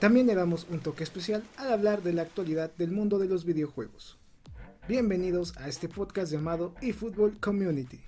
[0.00, 3.44] También le damos un toque especial al hablar de la actualidad del mundo de los
[3.44, 4.16] videojuegos.
[4.88, 8.00] Bienvenidos a este podcast llamado eFootball Community.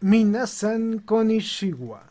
[0.00, 2.02] Minasan Konishiwa.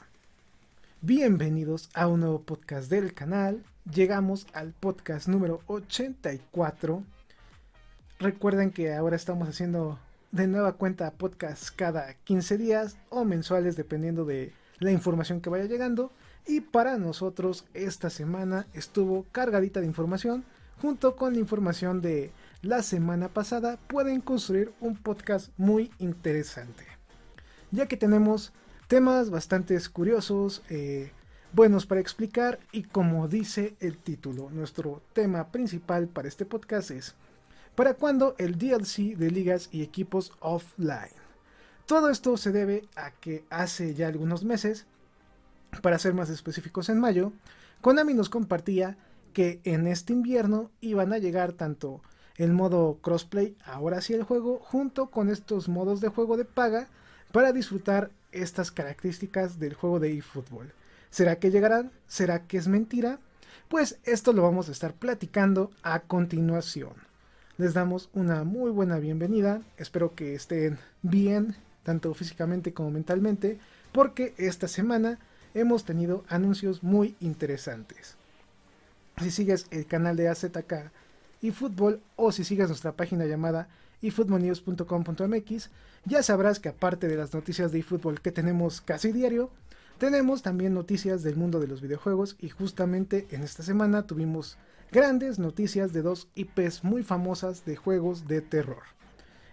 [1.02, 3.62] Bienvenidos a un nuevo podcast del canal.
[3.94, 7.04] Llegamos al podcast número 84.
[8.20, 10.00] Recuerden que ahora estamos haciendo
[10.31, 15.66] de nueva cuenta podcast cada 15 días o mensuales dependiendo de la información que vaya
[15.66, 16.12] llegando.
[16.48, 20.46] Y para nosotros esta semana estuvo cargadita de información
[20.82, 23.77] junto con la información de la semana pasada.
[23.88, 26.91] Pueden construir un podcast muy interesante
[27.71, 28.54] ya que tenemos
[28.88, 31.12] temas bastante curiosos, eh,
[31.54, 37.16] buenos para explicar y como dice el título, nuestro tema principal para este podcast es
[37.76, 41.16] ¿Para cuándo el DLC de ligas y equipos offline?
[41.86, 44.88] Todo esto se debe a que hace ya algunos meses,
[45.82, 47.32] para ser más específicos en mayo,
[47.80, 48.98] Konami nos compartía
[49.34, 52.02] que en este invierno iban a llegar tanto
[52.36, 56.90] el modo crossplay, ahora sí el juego, junto con estos modos de juego de paga
[57.32, 60.74] para disfrutar estas características del juego de eFootball.
[61.10, 61.91] ¿Será que llegarán?
[62.08, 63.20] ¿Será que es mentira?
[63.70, 67.10] Pues esto lo vamos a estar platicando a continuación.
[67.62, 73.59] Les damos una muy buena bienvenida, espero que estén bien, tanto físicamente como mentalmente,
[73.91, 75.19] porque esta semana
[75.53, 78.16] hemos tenido anuncios muy interesantes.
[79.22, 80.89] Si sigues el canal de AZK
[81.44, 83.67] y Fútbol o si sigues nuestra página llamada
[84.01, 85.69] eFootballnews.com.mx,
[86.05, 89.51] ya sabrás que aparte de las noticias de eFootball que tenemos casi diario,
[90.01, 94.57] tenemos también noticias del mundo de los videojuegos y justamente en esta semana tuvimos
[94.91, 98.81] grandes noticias de dos IPs muy famosas de juegos de terror.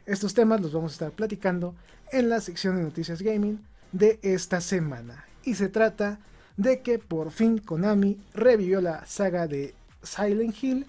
[0.06, 1.74] Estos temas los vamos a estar platicando
[2.12, 3.60] en la sección de noticias gaming
[3.92, 5.26] de esta semana.
[5.44, 6.18] Y se trata
[6.56, 10.86] de que por fin Konami revivió la saga de Silent Hill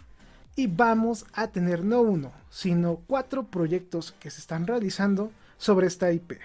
[0.56, 6.14] y vamos a tener no uno, sino cuatro proyectos que se están realizando sobre esta
[6.14, 6.40] IP.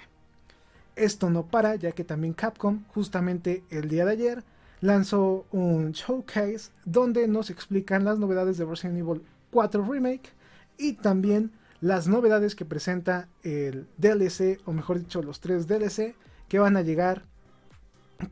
[0.97, 4.45] Esto no para, ya que también Capcom, justamente el día de ayer,
[4.81, 10.31] lanzó un showcase donde nos explican las novedades de Resident Evil 4 Remake
[10.77, 16.15] y también las novedades que presenta el DLC, o mejor dicho, los tres DLC
[16.49, 17.25] que van a llegar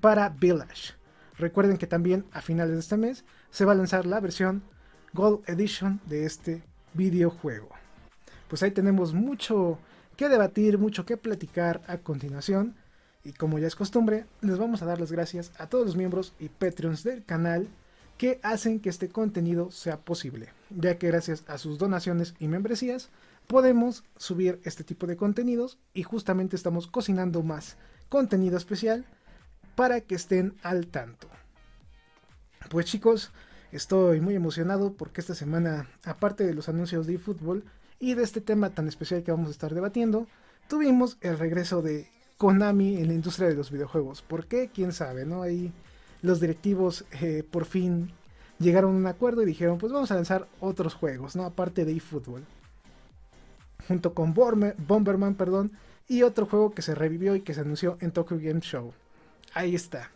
[0.00, 0.94] para Village.
[1.38, 4.62] Recuerden que también a finales de este mes se va a lanzar la versión
[5.12, 6.62] Gold Edition de este
[6.94, 7.68] videojuego.
[8.48, 9.78] Pues ahí tenemos mucho
[10.22, 12.76] que debatir, mucho que platicar a continuación.
[13.24, 16.32] Y como ya es costumbre, les vamos a dar las gracias a todos los miembros
[16.38, 17.66] y Patreons del canal
[18.18, 23.10] que hacen que este contenido sea posible, ya que gracias a sus donaciones y membresías
[23.48, 27.76] podemos subir este tipo de contenidos y justamente estamos cocinando más
[28.08, 29.04] contenido especial
[29.74, 31.26] para que estén al tanto.
[32.70, 33.32] Pues chicos,
[33.72, 37.64] Estoy muy emocionado porque esta semana, aparte de los anuncios de eFootball
[38.02, 40.26] y de este tema tan especial que vamos a estar debatiendo,
[40.68, 44.22] tuvimos el regreso de Konami en la industria de los videojuegos.
[44.22, 44.70] ¿Por qué?
[44.74, 45.24] ¿Quién sabe?
[45.24, 45.42] ¿no?
[45.42, 45.72] Ahí
[46.20, 48.10] los directivos eh, por fin
[48.58, 51.44] llegaron a un acuerdo y dijeron, pues vamos a lanzar otros juegos, ¿no?
[51.44, 52.44] Aparte de eFootball.
[53.86, 55.70] Junto con Bomberman, perdón,
[56.08, 58.92] y otro juego que se revivió y que se anunció en Tokyo Game Show.
[59.54, 60.10] Ahí está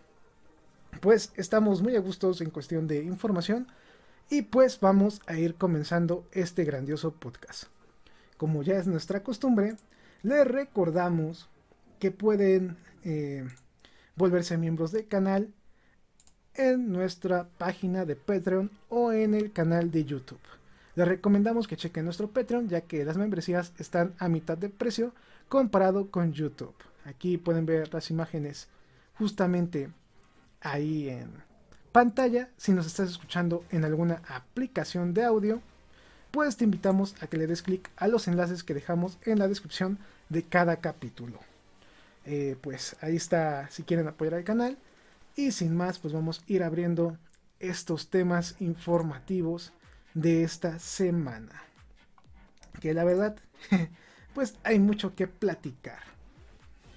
[1.00, 3.68] pues estamos muy a gustos en cuestión de información
[4.30, 7.64] y pues vamos a ir comenzando este grandioso podcast.
[8.36, 9.76] Como ya es nuestra costumbre,
[10.22, 11.48] les recordamos
[11.98, 13.46] que pueden eh,
[14.16, 15.52] volverse miembros del canal
[16.54, 20.40] en nuestra página de Patreon o en el canal de YouTube.
[20.94, 25.12] Les recomendamos que chequen nuestro Patreon ya que las membresías están a mitad de precio
[25.48, 26.74] comparado con YouTube.
[27.04, 28.68] Aquí pueden ver las imágenes
[29.18, 29.90] justamente
[30.60, 31.30] ahí en
[31.92, 32.50] pantalla.
[32.56, 35.60] Si nos estás escuchando en alguna aplicación de audio,
[36.36, 39.48] pues te invitamos a que le des clic a los enlaces que dejamos en la
[39.48, 39.98] descripción
[40.28, 41.40] de cada capítulo.
[42.26, 44.76] Eh, pues ahí está si quieren apoyar al canal.
[45.34, 47.16] Y sin más, pues vamos a ir abriendo
[47.58, 49.72] estos temas informativos
[50.12, 51.62] de esta semana.
[52.82, 53.36] Que la verdad,
[54.34, 56.02] pues hay mucho que platicar.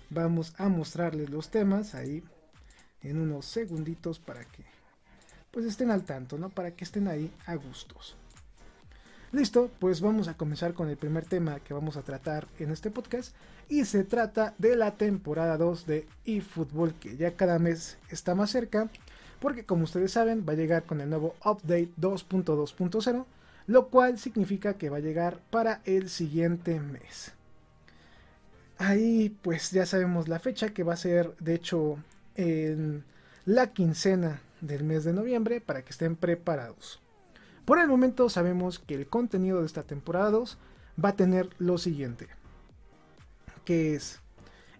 [0.09, 2.25] Vamos a mostrarles los temas ahí
[3.03, 4.65] en unos segunditos para que
[5.51, 6.49] pues estén al tanto, ¿no?
[6.49, 8.17] Para que estén ahí a gustos.
[9.31, 12.89] Listo, pues vamos a comenzar con el primer tema que vamos a tratar en este
[12.89, 13.35] podcast
[13.67, 18.49] y se trata de la temporada 2 de eFootball que ya cada mes está más
[18.49, 18.89] cerca
[19.39, 23.25] porque como ustedes saben va a llegar con el nuevo update 2.2.0
[23.67, 27.33] lo cual significa que va a llegar para el siguiente mes.
[28.79, 31.99] Ahí pues ya sabemos la fecha que va a ser de hecho
[32.33, 33.03] en
[33.45, 36.99] la quincena del mes de noviembre para que estén preparados.
[37.69, 40.57] Por el momento sabemos que el contenido de esta temporada 2
[41.05, 42.27] va a tener lo siguiente,
[43.63, 44.21] que es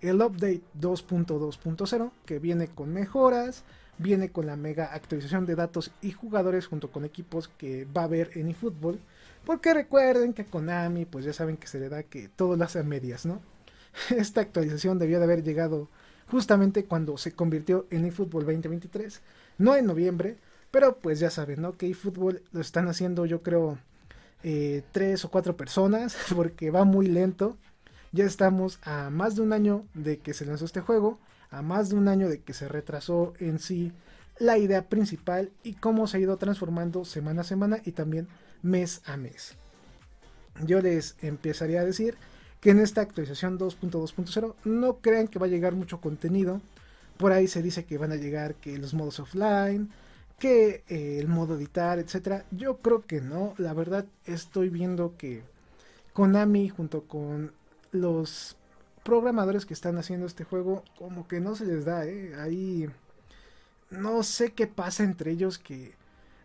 [0.02, 3.64] el update 2.2.0 que viene con mejoras,
[4.00, 8.06] viene con la mega actualización de datos y jugadores junto con equipos que va a
[8.06, 9.00] haber en eFootball.
[9.46, 12.80] Porque recuerden que Konami, pues ya saben que se le da que todo lo hace
[12.80, 13.40] a medias, ¿no?
[14.10, 15.90] Esta actualización debió de haber llegado
[16.32, 19.22] justamente cuando se convirtió en eFootball 2023,
[19.60, 20.38] no en noviembre,
[20.72, 21.78] pero pues ya saben, ¿no?
[21.78, 23.78] Que eFootball lo están haciendo yo creo
[24.44, 27.58] eh, tres o cuatro personas porque va muy lento.
[28.12, 31.20] Ya estamos a más de un año de que se lanzó este juego,
[31.52, 33.92] a más de un año de que se retrasó en sí
[34.40, 38.28] la idea principal y cómo se ha ido transformando semana a semana y también
[38.64, 39.56] mes a mes.
[40.66, 42.18] Yo les empezaría a decir
[42.62, 46.62] que en esta actualización 2.2.0 no crean que va a llegar mucho contenido.
[47.18, 49.92] Por ahí se dice que van a llegar que los modos offline,
[50.40, 52.46] que eh, el modo editar, etcétera.
[52.52, 53.54] Yo creo que no.
[53.58, 55.44] La verdad estoy viendo que
[56.14, 57.54] Konami junto con
[57.92, 58.58] los
[59.04, 62.34] programadores que están haciendo este juego como que no se les da, ¿eh?
[62.40, 62.90] Ahí
[63.90, 65.94] no sé qué pasa entre ellos que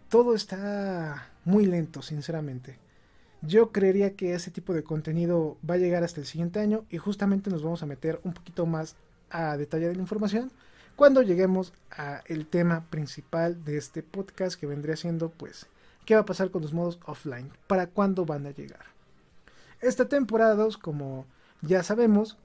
[0.08, 2.79] todo está muy lento, sinceramente.
[3.43, 6.99] Yo creería que ese tipo de contenido va a llegar hasta el siguiente año y
[6.99, 8.96] justamente nos vamos a meter un poquito más
[9.31, 10.50] a detalle de la información
[10.96, 15.67] cuando lleguemos a el tema principal de este podcast que vendría siendo pues
[16.05, 18.85] qué va a pasar con los modos offline, para cuándo van a llegar.
[19.81, 21.26] Esta temporada 2, como
[21.62, 22.37] ya sabemos,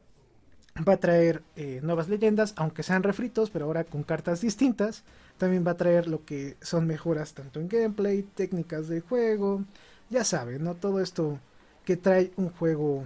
[0.87, 5.03] va a traer eh, nuevas leyendas, aunque sean refritos, pero ahora con cartas distintas.
[5.37, 9.63] También va a traer lo que son mejoras tanto en gameplay, técnicas de juego,
[10.09, 10.75] ya saben, ¿no?
[10.75, 11.39] Todo esto
[11.85, 13.05] que trae un juego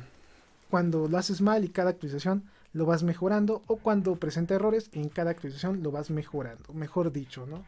[0.69, 2.44] cuando lo haces mal y cada actualización
[2.74, 7.46] lo vas mejorando o cuando presenta errores en cada actualización lo vas mejorando, mejor dicho,
[7.46, 7.64] ¿no?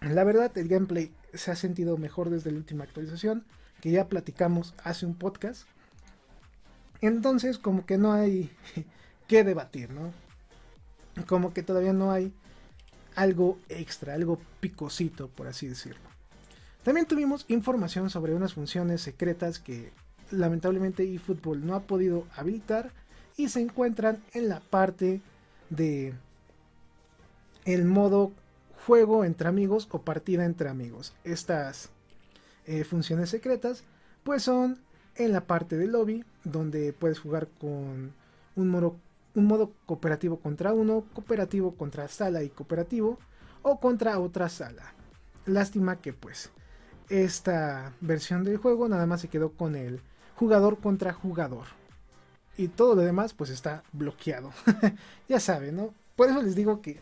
[0.00, 3.44] La verdad, el gameplay se ha sentido mejor desde la última actualización,
[3.80, 5.66] que ya platicamos hace un podcast.
[7.02, 8.50] Entonces, como que no hay
[9.28, 10.12] que debatir, ¿no?
[11.26, 12.32] Como que todavía no hay
[13.14, 16.08] algo extra, algo picosito, por así decirlo.
[16.82, 19.92] También tuvimos información sobre unas funciones secretas que
[20.30, 22.92] lamentablemente eFootball no ha podido habilitar
[23.40, 25.22] y se encuentran en la parte
[25.70, 26.12] de
[27.64, 28.32] el modo
[28.84, 31.14] juego entre amigos o partida entre amigos.
[31.24, 31.88] Estas
[32.66, 33.82] eh, funciones secretas
[34.24, 34.78] pues son
[35.14, 38.12] en la parte del lobby donde puedes jugar con
[38.56, 38.96] un modo,
[39.34, 43.18] un modo cooperativo contra uno, cooperativo contra sala y cooperativo
[43.62, 44.92] o contra otra sala.
[45.46, 46.50] Lástima que pues
[47.08, 50.02] esta versión del juego nada más se quedó con el
[50.36, 51.79] jugador contra jugador.
[52.56, 54.52] Y todo lo demás pues está bloqueado.
[55.28, 55.94] ya saben, ¿no?
[56.16, 56.98] Por eso les digo que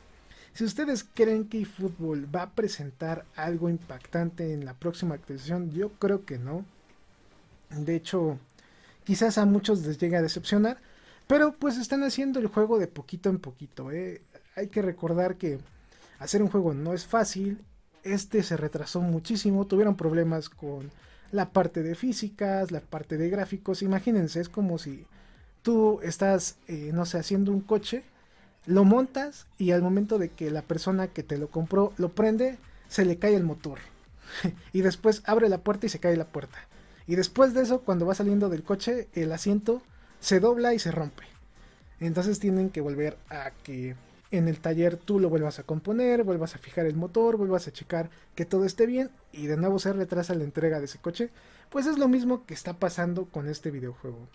[0.52, 5.90] si ustedes creen que eFootball va a presentar algo impactante en la próxima actualización, yo
[5.90, 6.64] creo que no.
[7.70, 8.38] De hecho,
[9.04, 10.78] quizás a muchos les llegue a decepcionar,
[11.26, 13.90] pero pues están haciendo el juego de poquito en poquito.
[13.90, 14.22] ¿eh?
[14.56, 15.58] Hay que recordar que
[16.18, 17.64] hacer un juego no es fácil
[18.02, 20.90] este se retrasó muchísimo, tuvieron problemas con
[21.32, 23.82] la parte de físicas, la parte de gráficos.
[23.82, 25.06] Imagínense, es como si
[25.68, 28.02] tú estás, eh, no sé, haciendo un coche,
[28.64, 32.56] lo montas y al momento de que la persona que te lo compró lo prende,
[32.88, 33.78] se le cae el motor.
[34.72, 36.56] y después abre la puerta y se cae la puerta.
[37.06, 39.82] Y después de eso, cuando va saliendo del coche, el asiento
[40.20, 41.24] se dobla y se rompe.
[42.00, 43.94] Entonces tienen que volver a que
[44.30, 47.72] en el taller tú lo vuelvas a componer, vuelvas a fijar el motor, vuelvas a
[47.72, 51.28] checar que todo esté bien y de nuevo se retrasa la entrega de ese coche,
[51.68, 54.28] pues es lo mismo que está pasando con este videojuego.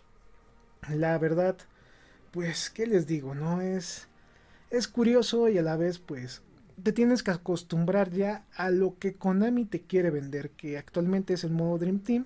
[0.90, 1.56] La verdad,
[2.32, 3.36] pues, ¿qué les digo?
[3.36, 4.08] No es...
[4.70, 6.42] Es curioso y a la vez, pues,
[6.82, 11.44] te tienes que acostumbrar ya a lo que Konami te quiere vender, que actualmente es
[11.44, 12.26] el modo Dream Team,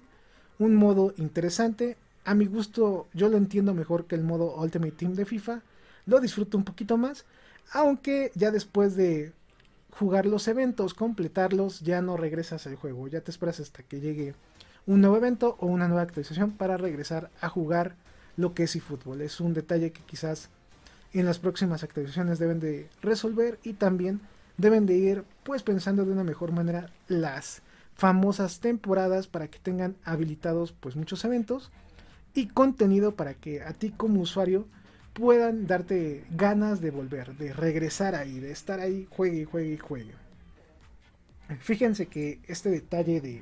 [0.57, 5.13] un modo interesante, a mi gusto yo lo entiendo mejor que el modo Ultimate Team
[5.13, 5.61] de FIFA,
[6.05, 7.25] lo disfruto un poquito más,
[7.73, 9.33] aunque ya después de
[9.91, 13.07] jugar los eventos, completarlos, ya no regresas al juego.
[13.07, 14.35] Ya te esperas hasta que llegue
[14.85, 17.95] un nuevo evento o una nueva actualización para regresar a jugar
[18.37, 19.21] lo que es eFootball.
[19.21, 20.49] Es un detalle que quizás
[21.13, 24.21] en las próximas actualizaciones deben de resolver y también
[24.57, 27.61] deben de ir pues pensando de una mejor manera las
[27.95, 31.71] famosas temporadas para que tengan habilitados pues muchos eventos
[32.33, 34.67] y contenido para que a ti como usuario
[35.13, 40.13] puedan darte ganas de volver, de regresar ahí, de estar ahí, juegue juegue y juegue.
[41.59, 43.41] Fíjense que este detalle de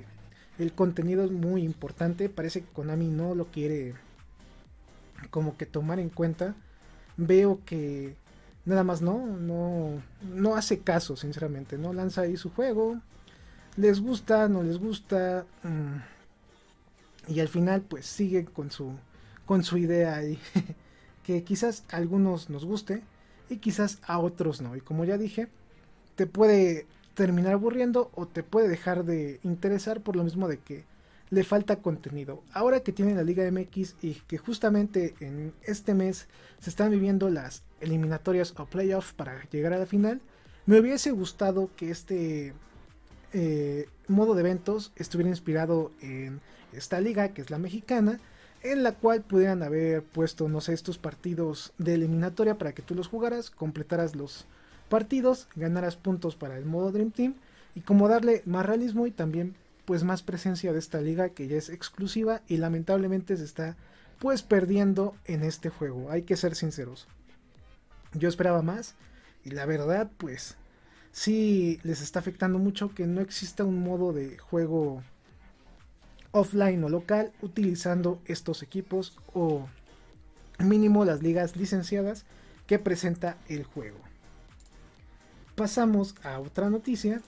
[0.58, 3.94] el contenido es muy importante, parece que Konami no lo quiere
[5.30, 6.56] como que tomar en cuenta.
[7.18, 8.16] Veo que
[8.66, 10.02] nada más no, no,
[10.34, 13.00] no hace caso, sinceramente, no lanza ahí su juego,
[13.78, 18.94] les gusta, no les gusta, mm, y al final pues sigue con su,
[19.46, 20.40] con su idea ahí.
[21.26, 23.02] que quizás a algunos nos guste
[23.50, 24.76] y quizás a otros no.
[24.76, 25.48] Y como ya dije,
[26.16, 30.84] te puede terminar aburriendo o te puede dejar de interesar por lo mismo de que
[31.30, 32.44] le falta contenido.
[32.54, 36.28] Ahora que tienen la Liga MX y que justamente en este mes
[36.60, 40.22] se están viviendo las eliminatorias o playoffs para llegar a la final,
[40.66, 42.54] me hubiese gustado que este
[43.34, 46.42] eh, modo de eventos estuviera inspirado en
[46.74, 48.20] esta liga que es la mexicana
[48.64, 52.96] en la cual pudieran haber puesto, no sé, estos partidos de eliminatoria para que tú
[52.96, 54.46] los jugaras, completaras los
[54.90, 57.36] partidos, ganaras puntos para el modo Dream Team
[57.76, 61.58] y como darle más realismo y también pues más presencia de esta liga que ya
[61.58, 63.78] es exclusiva y lamentablemente se está
[64.20, 67.08] pues perdiendo en este juego, hay que ser sinceros.
[68.14, 68.96] Yo esperaba más
[69.44, 70.56] y la verdad pues
[71.12, 75.04] sí les está afectando mucho que no exista un modo de juego
[76.32, 79.68] offline o local utilizando estos equipos o
[80.60, 82.26] mínimo las ligas licenciadas
[82.68, 84.00] que presenta el juego.
[85.56, 87.22] Pasamos a otra noticia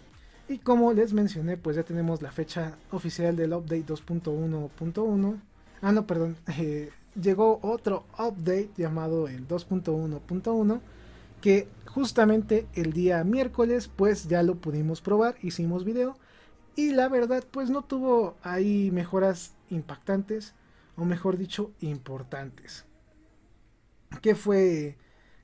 [0.49, 5.39] y como les mencioné pues ya tenemos la fecha oficial del update 2.1.1
[5.81, 6.89] ah no perdón eh,
[7.19, 10.79] llegó otro update llamado el 2.1.1
[11.41, 16.17] que justamente el día miércoles pues ya lo pudimos probar hicimos video
[16.77, 20.53] y la verdad, pues no tuvo ahí mejoras impactantes,
[20.95, 22.85] o mejor dicho, importantes.
[24.21, 24.95] ¿Qué fue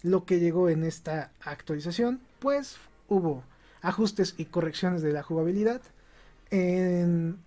[0.04, 2.22] lo que llegó en esta actualización?
[2.38, 3.44] Pues hubo
[3.84, 5.82] ajustes y correcciones de la jugabilidad.
[6.50, 7.38] En,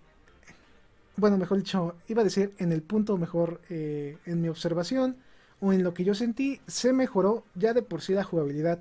[1.16, 5.16] bueno, mejor dicho, iba a decir en el punto mejor eh, en mi observación
[5.60, 8.78] o en lo que yo sentí, se mejoró ya de por sí la jugabilidad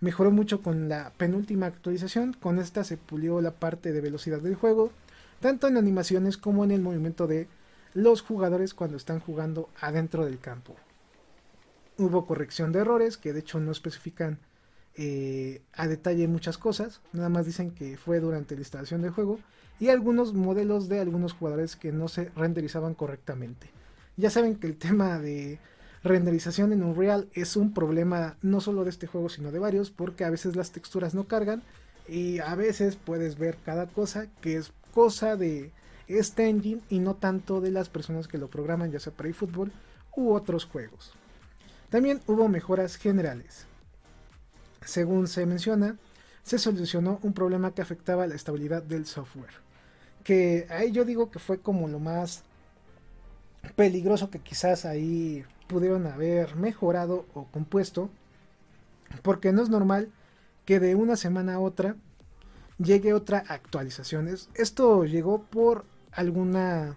[0.00, 2.32] mejoró mucho con la penúltima actualización.
[2.32, 4.90] Con esta se pulió la parte de velocidad del juego,
[5.40, 7.48] tanto en animaciones como en el movimiento de
[7.92, 10.74] los jugadores cuando están jugando adentro del campo.
[11.96, 14.38] Hubo corrección de errores, que de hecho no especifican
[14.96, 19.40] eh, a detalle muchas cosas, nada más dicen que fue durante la instalación del juego,
[19.80, 23.70] y algunos modelos de algunos jugadores que no se renderizaban correctamente.
[24.16, 25.58] Ya saben que el tema de
[26.04, 30.24] renderización en Unreal es un problema no solo de este juego, sino de varios, porque
[30.24, 31.62] a veces las texturas no cargan
[32.06, 35.72] y a veces puedes ver cada cosa que es cosa de
[36.06, 39.72] este engine y no tanto de las personas que lo programan, ya sea para eFootball
[40.14, 41.12] u otros juegos.
[41.90, 43.66] También hubo mejoras generales.
[44.84, 45.96] Según se menciona,
[46.42, 49.62] se solucionó un problema que afectaba la estabilidad del software.
[50.22, 52.44] Que ahí yo digo que fue como lo más
[53.76, 58.10] peligroso que quizás ahí pudieron haber mejorado o compuesto,
[59.22, 60.10] porque no es normal
[60.64, 61.96] que de una semana a otra
[62.78, 64.28] llegue otra actualización.
[64.54, 66.96] Esto llegó por alguna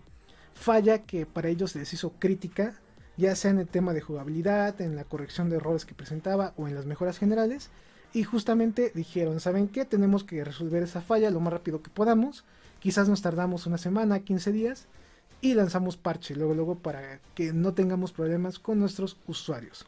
[0.54, 2.80] falla que para ellos les hizo crítica,
[3.18, 6.68] ya sea en el tema de jugabilidad, en la corrección de errores que presentaba o
[6.68, 7.70] en las mejoras generales.
[8.14, 9.84] Y justamente dijeron, ¿saben qué?
[9.84, 12.46] Tenemos que resolver esa falla lo más rápido que podamos.
[12.80, 14.88] Quizás nos tardamos una semana, 15 días
[15.42, 19.86] y lanzamos parche luego luego para que no tengamos problemas con nuestros usuarios.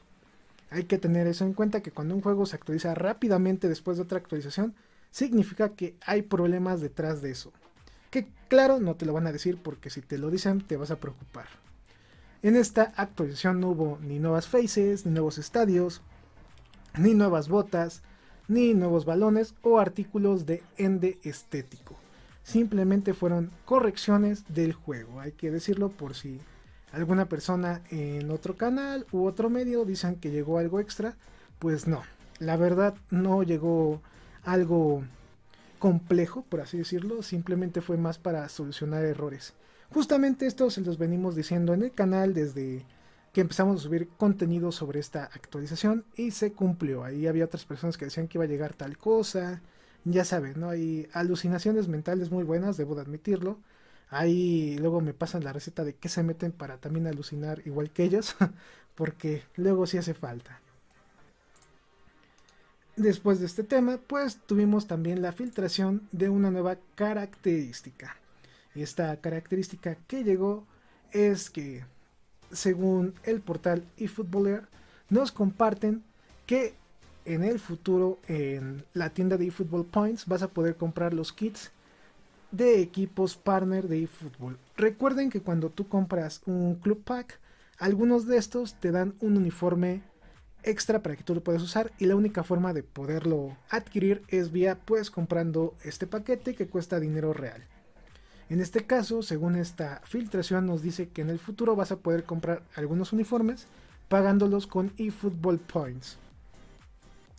[0.70, 4.04] Hay que tener eso en cuenta que cuando un juego se actualiza rápidamente después de
[4.04, 4.76] otra actualización,
[5.12, 7.52] significa que hay problemas detrás de eso.
[8.12, 10.92] Que claro, no te lo van a decir porque si te lo dicen te vas
[10.92, 11.48] a preocupar.
[12.42, 16.02] En esta actualización no hubo ni nuevas faces, ni nuevos estadios,
[16.98, 18.02] ni nuevas botas,
[18.48, 21.98] ni nuevos balones o artículos de ende estético
[22.50, 25.20] simplemente fueron correcciones del juego.
[25.22, 26.40] Hay que decirlo por si
[26.92, 31.16] alguna persona en otro canal u otro medio dicen que llegó algo extra,
[31.60, 32.02] pues no.
[32.40, 34.02] La verdad no llegó
[34.44, 35.04] algo
[35.78, 39.54] complejo, por así decirlo, simplemente fue más para solucionar errores.
[39.92, 42.86] Justamente esto se los venimos diciendo en el canal desde
[43.34, 47.04] que empezamos a subir contenido sobre esta actualización y se cumplió.
[47.04, 49.62] Ahí había otras personas que decían que iba a llegar tal cosa,
[50.06, 50.70] ya saben, ¿no?
[50.70, 53.60] Hay alucinaciones mentales muy buenas, debo de admitirlo.
[54.10, 58.04] Ahí luego me pasan la receta de qué se meten para también alucinar igual que
[58.04, 58.36] ellos,
[58.96, 60.62] porque luego sí hace falta.
[62.96, 68.18] Después de este tema, pues tuvimos también la filtración de una nueva característica.
[68.82, 70.66] Esta característica que llegó
[71.12, 71.86] es que,
[72.52, 74.68] según el portal eFootballer,
[75.10, 76.04] nos comparten
[76.46, 76.74] que
[77.26, 81.72] en el futuro en la tienda de eFootball Points vas a poder comprar los kits
[82.52, 84.58] de equipos partner de eFootball.
[84.76, 87.40] Recuerden que cuando tú compras un club pack,
[87.78, 90.02] algunos de estos te dan un uniforme
[90.64, 94.52] extra para que tú lo puedas usar y la única forma de poderlo adquirir es
[94.52, 97.64] vía pues comprando este paquete que cuesta dinero real.
[98.50, 102.24] En este caso, según esta filtración nos dice que en el futuro vas a poder
[102.24, 103.68] comprar algunos uniformes
[104.08, 106.18] pagándolos con eFootball Points.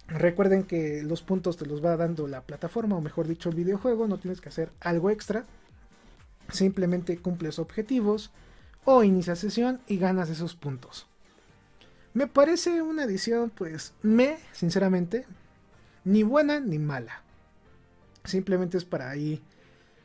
[0.06, 4.06] Recuerden que los puntos te los va dando la plataforma o mejor dicho el videojuego,
[4.06, 5.44] no tienes que hacer algo extra.
[6.48, 8.30] Simplemente cumples objetivos
[8.84, 11.06] o inicias sesión y ganas esos puntos.
[12.12, 15.26] Me parece una edición, pues, me, sinceramente,
[16.04, 17.22] ni buena ni mala.
[18.24, 19.42] Simplemente es para ahí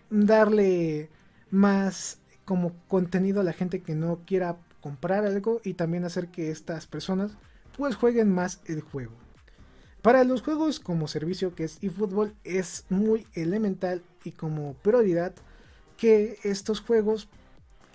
[0.09, 1.09] darle
[1.49, 6.51] más como contenido a la gente que no quiera comprar algo y también hacer que
[6.51, 7.31] estas personas
[7.77, 9.13] pues jueguen más el juego.
[10.01, 15.33] Para los juegos como servicio que es eFootball es muy elemental y como prioridad
[15.97, 17.27] que estos juegos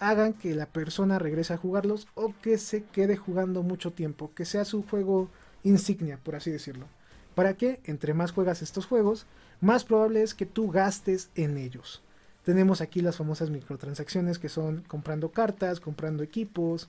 [0.01, 4.45] hagan que la persona regrese a jugarlos o que se quede jugando mucho tiempo, que
[4.45, 5.29] sea su juego
[5.63, 6.87] insignia, por así decirlo.
[7.35, 9.27] Para que entre más juegas estos juegos,
[9.61, 12.03] más probable es que tú gastes en ellos.
[12.45, 16.89] Tenemos aquí las famosas microtransacciones que son comprando cartas, comprando equipos,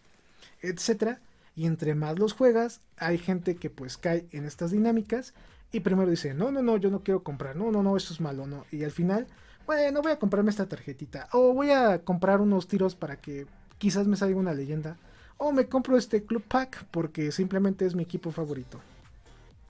[0.62, 1.18] etc.
[1.56, 5.34] Y entre más los juegas, hay gente que pues cae en estas dinámicas
[5.72, 8.22] y primero dice, no, no, no, yo no quiero comprar, no, no, no, esto es
[8.22, 8.66] malo, no.
[8.72, 9.28] Y al final
[9.66, 11.28] bueno, voy a comprarme esta tarjetita.
[11.32, 13.46] O voy a comprar unos tiros para que
[13.78, 14.98] quizás me salga una leyenda.
[15.38, 18.80] O me compro este Club Pack porque simplemente es mi equipo favorito.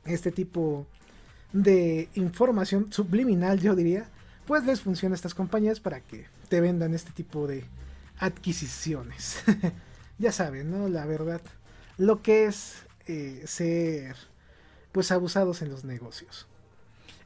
[0.05, 0.87] Este tipo
[1.53, 4.09] de información subliminal, yo diría,
[4.45, 7.65] pues les funciona a estas compañías para que te vendan este tipo de
[8.19, 9.43] adquisiciones.
[10.17, 10.87] ya saben, ¿no?
[10.87, 11.41] La verdad,
[11.97, 14.15] lo que es eh, ser
[14.91, 16.47] pues abusados en los negocios.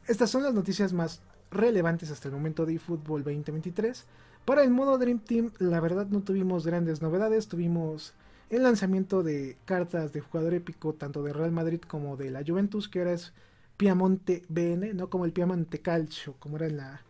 [0.08, 4.06] Estas son las noticias más relevantes hasta el momento de eFootball 2023.
[4.46, 8.14] Para el modo Dream Team, la verdad no tuvimos grandes novedades, tuvimos
[8.52, 12.88] el lanzamiento de cartas de jugador épico tanto de Real Madrid como de la Juventus,
[12.88, 13.34] que ahora es
[13.78, 17.02] Piamonte BN, no como el Piamonte Calcio, como era en la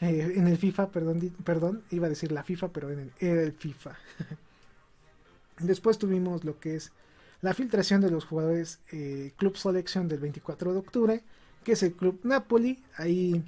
[0.00, 3.42] eh, en el FIFA, perdón, perdón, iba a decir la FIFA, pero en el, era
[3.42, 3.96] el FIFA.
[5.60, 6.92] Después tuvimos lo que es
[7.40, 11.24] la filtración de los jugadores eh, Club Selection del 24 de octubre,
[11.62, 12.82] que es el Club Napoli.
[12.96, 13.44] Ahí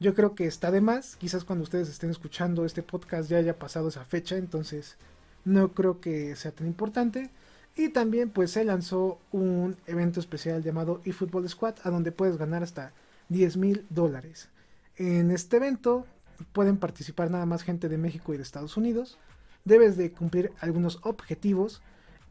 [0.00, 1.16] yo creo que está de más.
[1.16, 4.96] Quizás cuando ustedes estén escuchando este podcast ya haya pasado esa fecha, entonces
[5.44, 7.30] no creo que sea tan importante.
[7.78, 12.64] Y también pues se lanzó un evento especial llamado eFootball Squad, a donde puedes ganar
[12.64, 12.92] hasta
[13.28, 14.48] 10 mil dólares.
[14.96, 16.04] En este evento
[16.52, 19.16] pueden participar nada más gente de México y de Estados Unidos.
[19.64, 21.80] Debes de cumplir algunos objetivos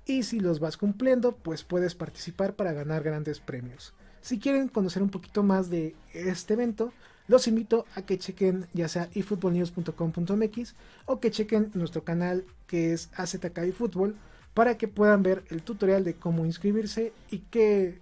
[0.05, 3.93] y si los vas cumpliendo pues puedes participar para ganar grandes premios.
[4.19, 6.91] Si quieren conocer un poquito más de este evento,
[7.29, 13.09] los invito a que chequen ya sea efootballnews.com.mx o que chequen nuestro canal que es
[13.15, 14.17] AZK eFootball
[14.57, 17.99] para que puedan ver el tutorial de cómo inscribirse y qué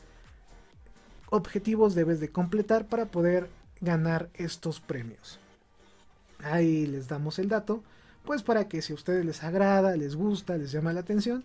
[1.29, 3.49] objetivos debes de completar para poder
[3.81, 5.37] ganar estos premios.
[6.39, 7.83] Ahí les damos el dato,
[8.23, 11.43] pues para que si a ustedes les agrada, les gusta, les llama la atención,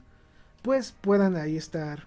[0.62, 2.07] pues puedan ahí estar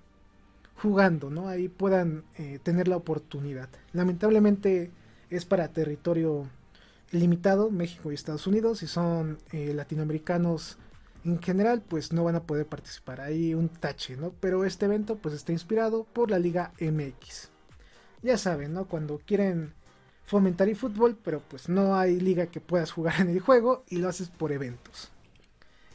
[0.77, 1.49] jugando, ¿no?
[1.49, 3.67] Ahí puedan eh, tener la oportunidad.
[3.91, 4.91] Lamentablemente
[5.29, 6.47] es para territorio
[7.11, 10.77] limitado, México y Estados Unidos, si son eh, latinoamericanos
[11.25, 13.21] en general, pues no van a poder participar.
[13.21, 14.33] Hay un tache, ¿no?
[14.39, 17.49] Pero este evento pues está inspirado por la Liga MX.
[18.21, 18.85] Ya saben, ¿no?
[18.85, 19.73] Cuando quieren
[20.25, 23.97] fomentar el fútbol, pero pues no hay liga que puedas jugar en el juego y
[23.97, 25.11] lo haces por eventos.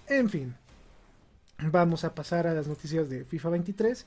[0.06, 0.54] En fin,
[1.58, 4.06] vamos a pasar a las noticias de FIFA 23,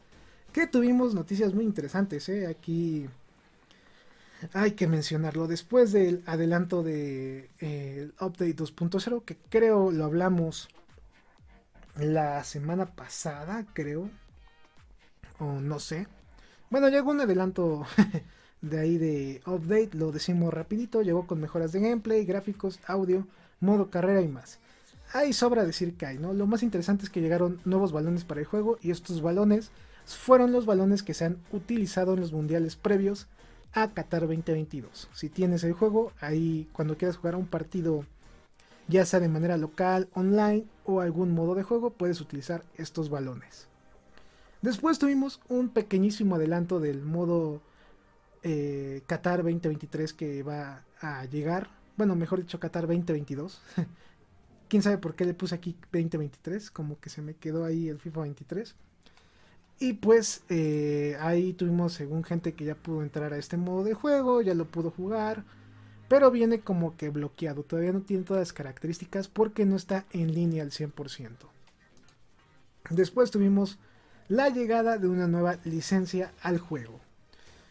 [0.54, 2.48] que tuvimos noticias muy interesantes, ¿eh?
[2.48, 3.08] Aquí
[4.54, 5.48] hay que mencionarlo.
[5.48, 10.70] Después del adelanto de eh, Update 2.0, que creo lo hablamos
[11.97, 14.10] la semana pasada, creo.
[15.39, 16.08] O no sé.
[16.69, 17.86] Bueno, llegó un adelanto
[18.62, 21.01] de ahí de Update, lo decimos rapidito.
[21.01, 23.27] Llegó con mejoras de gameplay, gráficos, audio,
[23.60, 24.60] modo carrera y más.
[25.13, 26.34] Ahí sobra decir que hay, ¿no?
[26.34, 29.71] Lo más interesante es que llegaron nuevos balones para el juego y estos balones
[30.06, 33.27] fueron los balones que se han utilizado en los mundiales previos
[33.73, 35.10] a Qatar 2022.
[35.13, 38.06] Si tienes el juego, ahí cuando quieras jugar un partido,
[38.88, 43.67] ya sea de manera local, online o algún modo de juego, puedes utilizar estos balones.
[44.62, 47.62] Después tuvimos un pequeñísimo adelanto del modo
[48.44, 51.70] eh, Qatar 2023 que va a llegar.
[51.98, 53.62] Bueno, mejor dicho, Qatar 2022.
[54.70, 58.00] Quién sabe por qué le puse aquí 2023, como que se me quedó ahí el
[58.00, 58.76] FIFA 23.
[59.80, 63.96] Y pues eh, ahí tuvimos, según gente que ya pudo entrar a este modo de
[63.96, 65.44] juego, ya lo pudo jugar,
[66.12, 67.63] pero viene como que bloqueado.
[67.63, 71.30] Todavía no tiene todas las características porque no está en línea al 100%.
[72.89, 73.80] Después tuvimos
[74.28, 77.00] la llegada de una nueva licencia al juego.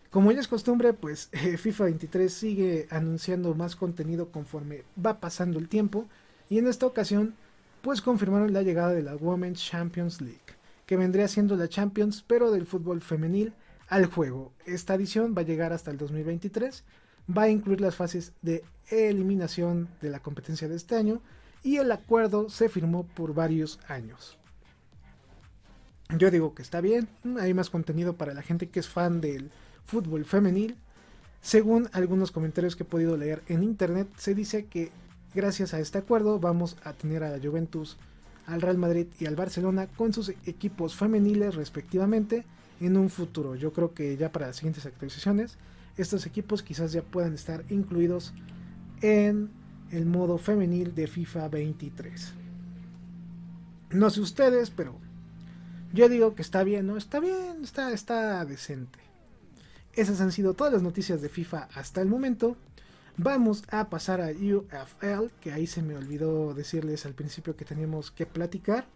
[0.08, 5.58] Como ya es costumbre, pues eh, FIFA 23 sigue anunciando más contenido conforme va pasando
[5.58, 6.08] el tiempo
[6.48, 7.34] y en esta ocasión
[7.82, 10.40] pues confirmaron la llegada de la Women's Champions League
[10.86, 13.52] que vendría siendo la Champions, pero del fútbol femenil
[13.88, 14.50] al juego.
[14.64, 16.84] Esta edición va a llegar hasta el 2023,
[17.28, 21.20] va a incluir las fases de eliminación de la competencia de este año
[21.62, 24.38] y el acuerdo se firmó por varios años.
[26.18, 29.50] Yo digo que está bien, hay más contenido para la gente que es fan del
[29.84, 30.76] fútbol femenil.
[31.40, 34.90] Según algunos comentarios que he podido leer en internet, se dice que
[35.34, 37.96] gracias a este acuerdo vamos a tener a la Juventus
[38.46, 42.44] al Real Madrid y al Barcelona con sus equipos femeniles respectivamente
[42.80, 43.54] en un futuro.
[43.54, 45.56] Yo creo que ya para las siguientes actualizaciones
[45.96, 48.32] estos equipos quizás ya puedan estar incluidos
[49.02, 49.50] en
[49.90, 52.32] el modo femenil de FIFA 23.
[53.90, 54.96] No sé ustedes, pero
[55.92, 56.96] yo digo que está bien, ¿no?
[56.96, 58.98] Está bien, está, está decente.
[59.94, 62.56] Esas han sido todas las noticias de FIFA hasta el momento.
[63.16, 68.12] Vamos a pasar a UFL, que ahí se me olvidó decirles al principio que teníamos
[68.12, 68.86] que platicar.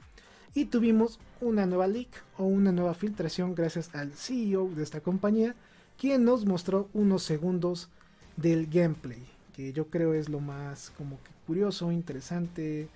[0.54, 5.57] Y tuvimos una nueva leak o una nueva filtración gracias al CEO de esta compañía,
[5.98, 7.88] quien nos mostró unos segundos
[8.37, 12.88] del gameplay, que yo creo es lo más como que curioso, interesante,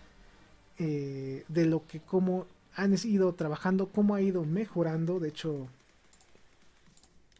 [0.79, 5.19] eh, de lo que cómo han ido trabajando, cómo ha ido mejorando.
[5.21, 5.69] De hecho,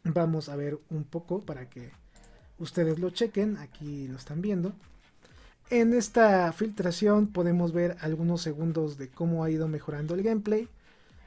[0.03, 1.91] vamos a ver un poco para que
[2.59, 4.73] ustedes lo chequen, aquí lo están viendo.
[5.69, 10.67] En esta filtración podemos ver algunos segundos de cómo ha ido mejorando el gameplay.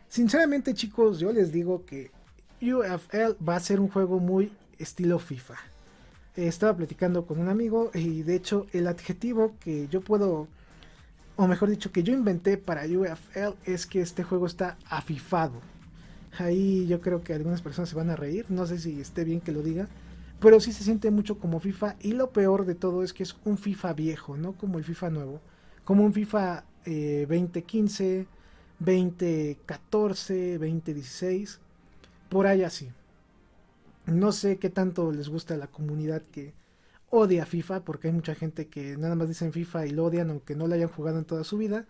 [0.09, 2.11] Sinceramente chicos, yo les digo que
[2.63, 5.57] UFL va a ser un juego muy estilo FIFA.
[6.37, 10.47] Estaba platicando con un amigo y de hecho el adjetivo que yo puedo,
[11.35, 15.61] o mejor dicho, que yo inventé para UFL es que este juego está afifado.
[16.39, 19.41] Ahí yo creo que algunas personas se van a reír, no sé si esté bien
[19.41, 19.89] que lo diga,
[20.39, 23.37] pero sí se siente mucho como FIFA y lo peor de todo es que es
[23.45, 25.41] un FIFA viejo, no como el FIFA nuevo,
[25.85, 28.27] como un FIFA 2015,
[28.79, 31.61] 2014, 2016,
[32.33, 32.91] por ahí así.
[34.07, 36.55] No sé qué tanto les gusta a la comunidad que
[37.11, 40.57] odia FIFA, porque hay mucha gente que nada más dicen FIFA y lo odian aunque
[40.57, 41.85] no lo hayan jugado en toda su vida.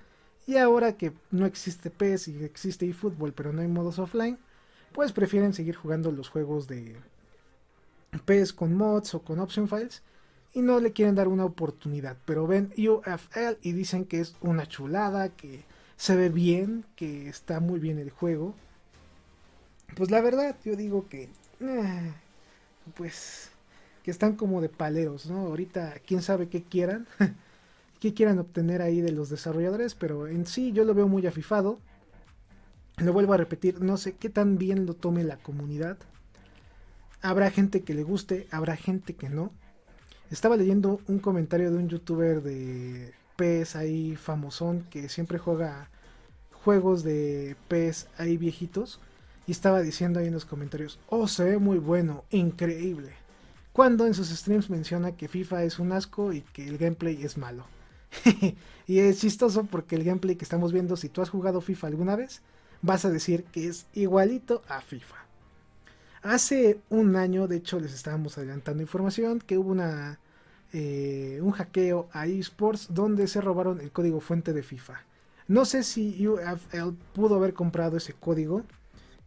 [0.48, 4.36] Y ahora que no existe PES y existe eFootball, pero no hay modos offline,
[4.92, 6.96] pues prefieren seguir jugando los juegos de,
[8.24, 10.02] PES con mods o con option files
[10.52, 12.16] y no le quieren dar una oportunidad.
[12.24, 15.64] Pero ven UFL y dicen que es una chulada, que
[15.96, 18.56] se ve bien, que está muy bien el juego.
[19.96, 21.28] Pues la verdad, yo digo que.
[21.60, 22.12] Eh,
[22.94, 23.50] pues.
[24.02, 25.40] Que están como de paleros, ¿no?
[25.46, 27.06] Ahorita, quién sabe qué quieran.
[28.00, 29.94] qué quieran obtener ahí de los desarrolladores.
[29.94, 31.78] Pero en sí, yo lo veo muy afifado.
[32.98, 35.96] Lo vuelvo a repetir, no sé qué tan bien lo tome la comunidad.
[37.20, 39.52] Habrá gente que le guste, habrá gente que no.
[40.30, 45.90] Estaba leyendo un comentario de un youtuber de PES ahí famosón que siempre juega
[46.52, 49.00] juegos de PES ahí viejitos.
[49.46, 53.12] Y estaba diciendo ahí en los comentarios, oh, se ve muy bueno, increíble.
[53.72, 57.38] Cuando en sus streams menciona que FIFA es un asco y que el gameplay es
[57.38, 57.64] malo.
[58.86, 62.16] y es chistoso porque el gameplay que estamos viendo, si tú has jugado FIFA alguna
[62.16, 62.42] vez,
[62.82, 65.16] vas a decir que es igualito a FIFA.
[66.22, 70.20] Hace un año, de hecho, les estábamos adelantando información que hubo una
[70.74, 75.02] eh, un hackeo a esports donde se robaron el código fuente de FIFA.
[75.46, 78.62] No sé si UFL pudo haber comprado ese código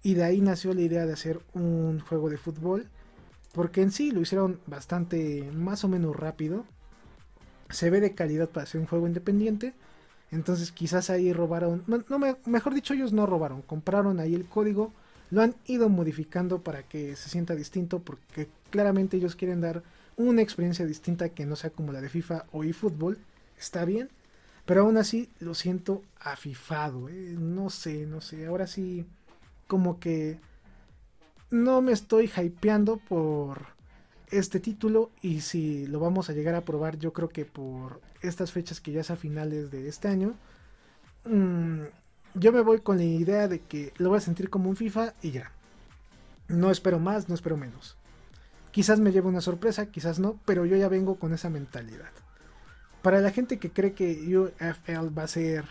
[0.06, 2.88] y de ahí nació la idea de hacer un juego de fútbol,
[3.54, 6.64] porque en sí lo hicieron bastante más o menos rápido.
[7.72, 9.74] Se ve de calidad para ser un juego independiente.
[10.30, 14.94] Entonces quizás ahí robaron, no, mejor dicho ellos no robaron, compraron ahí el código
[15.32, 19.82] lo han ido modificando para que se sienta distinto porque claramente ellos quieren dar
[20.18, 23.18] una experiencia distinta que no sea como la de FIFA o eFootball.
[23.58, 24.12] Está bien,
[24.68, 27.10] pero aún así lo siento afifado.
[27.10, 27.36] ¿eh?
[27.40, 28.46] No sé, no sé.
[28.46, 29.08] Ahora sí,
[29.68, 30.40] como que
[31.52, 33.68] no me estoy hypeando por
[34.28, 38.52] este título y si lo vamos a llegar a probar yo creo que por estas
[38.52, 40.34] fechas que ya es a finales de este año
[41.26, 41.84] mmm,
[42.36, 45.14] yo me voy con la idea de que lo voy a sentir como un FIFA
[45.22, 45.52] y ya.
[46.48, 47.98] No espero más, no espero menos.
[48.72, 52.12] Quizás me lleve una sorpresa, quizás no, pero yo ya vengo con esa mentalidad.
[53.02, 55.66] Para la gente que cree que UFL va a ser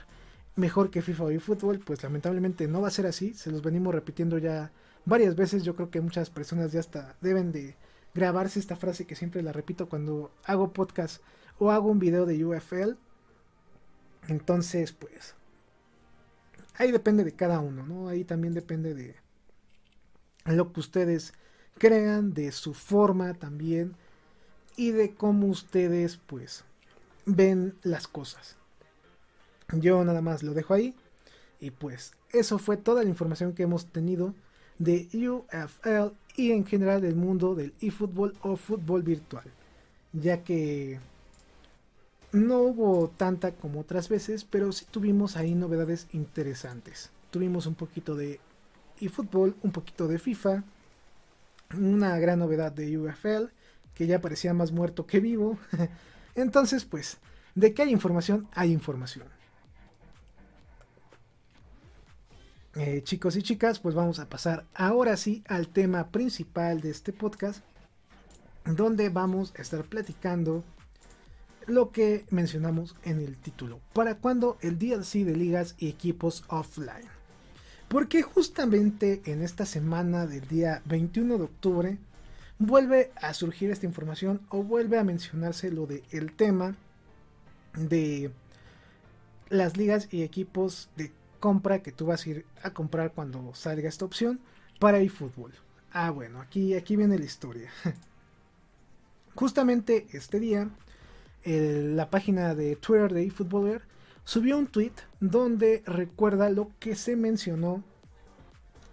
[0.56, 3.34] mejor que FIFA y fútbol, pues lamentablemente no va a ser así.
[3.34, 4.72] Se los venimos repitiendo ya
[5.04, 5.64] varias veces.
[5.64, 7.76] Yo creo que muchas personas ya hasta deben de
[8.14, 11.22] grabarse esta frase que siempre la repito cuando hago podcast
[11.58, 12.96] o hago un video de UFL.
[14.28, 15.34] Entonces, pues,
[16.76, 18.08] ahí depende de cada uno, ¿no?
[18.08, 19.16] Ahí también depende de
[20.46, 21.34] lo que ustedes
[21.78, 23.96] crean, de su forma también
[24.76, 26.64] y de cómo ustedes pues
[27.26, 28.56] ven las cosas.
[29.72, 30.94] Yo nada más lo dejo ahí
[31.60, 34.34] y pues eso fue toda la información que hemos tenido
[34.78, 39.44] de UFL y en general del mundo del eFootball o fútbol virtual,
[40.12, 40.98] ya que
[42.32, 47.10] no hubo tanta como otras veces, pero sí tuvimos ahí novedades interesantes.
[47.30, 48.40] Tuvimos un poquito de
[49.00, 50.64] eFootball, un poquito de FIFA,
[51.78, 53.52] una gran novedad de UFL,
[53.94, 55.58] que ya parecía más muerto que vivo.
[56.34, 57.18] Entonces, pues,
[57.54, 59.26] de que hay información, hay información.
[62.76, 67.12] Eh, chicos y chicas, pues vamos a pasar ahora sí al tema principal de este
[67.12, 67.62] podcast,
[68.64, 70.64] donde vamos a estar platicando
[71.66, 73.80] lo que mencionamos en el título.
[73.92, 77.08] ¿Para cuando el DLC de ligas y equipos offline?
[77.86, 81.98] Porque justamente en esta semana del día 21 de octubre
[82.58, 86.74] vuelve a surgir esta información o vuelve a mencionarse lo de el tema
[87.76, 88.32] de
[89.48, 91.12] las ligas y equipos de
[91.44, 94.40] compra que tú vas a ir a comprar cuando salga esta opción
[94.80, 95.52] para eFootball.
[95.92, 97.68] Ah, bueno, aquí, aquí viene la historia.
[99.34, 100.70] Justamente este día,
[101.44, 103.82] la página de Twitter de eFootballer
[104.24, 107.84] subió un tweet donde recuerda lo que se mencionó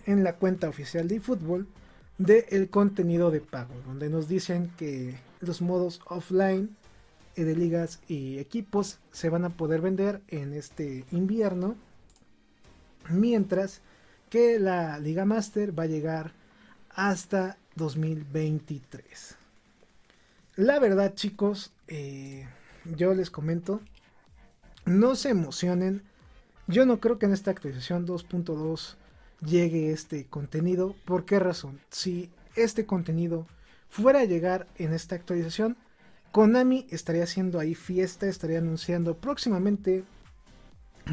[0.05, 1.69] en la cuenta oficial de eFootball
[2.17, 6.75] del contenido de pago, donde nos dicen que los modos offline
[7.37, 11.77] de ligas y equipos se van a poder vender en este invierno,
[13.12, 13.82] mientras
[14.30, 16.34] que la Liga Master va a llegar
[16.89, 19.38] hasta 2023.
[20.56, 22.47] La verdad, chicos, eh,
[22.86, 23.82] yo les comento,
[24.86, 26.04] no se emocionen.
[26.67, 28.95] Yo no creo que en esta actualización 2.2
[29.45, 30.95] llegue este contenido.
[31.06, 31.80] ¿Por qué razón?
[31.89, 33.47] Si este contenido
[33.89, 35.78] fuera a llegar en esta actualización,
[36.32, 40.06] Konami estaría haciendo ahí fiesta, estaría anunciando próximamente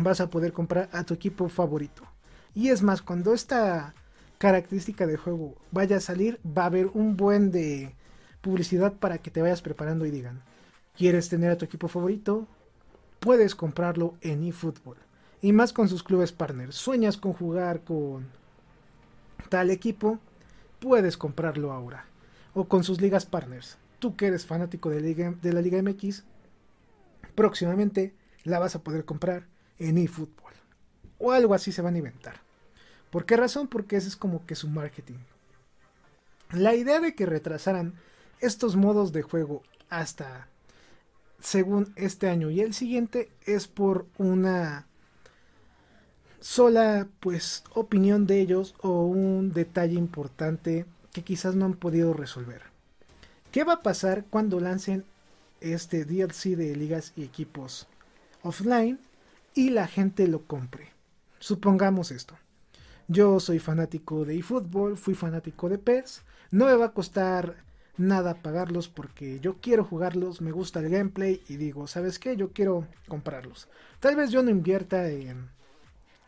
[0.04, 2.02] vas a poder comprar a tu equipo favorito.
[2.54, 3.94] Y es más, cuando esta
[4.38, 7.94] característica de juego vaya a salir, va a haber un buen de
[8.40, 10.42] publicidad para que te vayas preparando y digan,
[10.96, 12.46] ¿quieres tener a tu equipo favorito?
[13.20, 14.96] puedes comprarlo en eFootball.
[15.40, 16.74] Y más con sus clubes partners.
[16.74, 18.26] Sueñas con jugar con
[19.48, 20.18] tal equipo,
[20.80, 22.06] puedes comprarlo ahora.
[22.54, 23.78] O con sus ligas partners.
[23.98, 26.24] Tú que eres fanático de, la Liga MX,
[27.34, 29.46] próximamente la vas a poder comprar
[29.78, 30.54] en eFootball.
[31.18, 32.40] O algo así se van a inventar.
[33.10, 33.68] ¿Por qué razón?
[33.68, 35.18] Porque ese es como que su marketing.
[36.52, 37.94] La idea de que retrasaran
[38.40, 40.48] estos modos de juego hasta
[41.40, 44.86] según este año y el siguiente es por una
[46.40, 52.62] sola pues opinión de ellos o un detalle importante que quizás no han podido resolver.
[53.52, 55.04] ¿Qué va a pasar cuando lancen
[55.60, 57.88] este DLC de ligas y equipos
[58.42, 59.00] offline
[59.58, 60.86] y la gente lo compre?
[61.40, 62.38] Supongamos esto.
[63.08, 67.56] Yo soy fanático de eFootball, fui fanático de PES, no me va a costar
[67.96, 72.36] nada pagarlos porque yo quiero jugarlos, me gusta el gameplay y digo, ¿sabes qué?
[72.36, 73.66] Yo quiero comprarlos.
[73.98, 75.50] Tal vez yo no invierta en,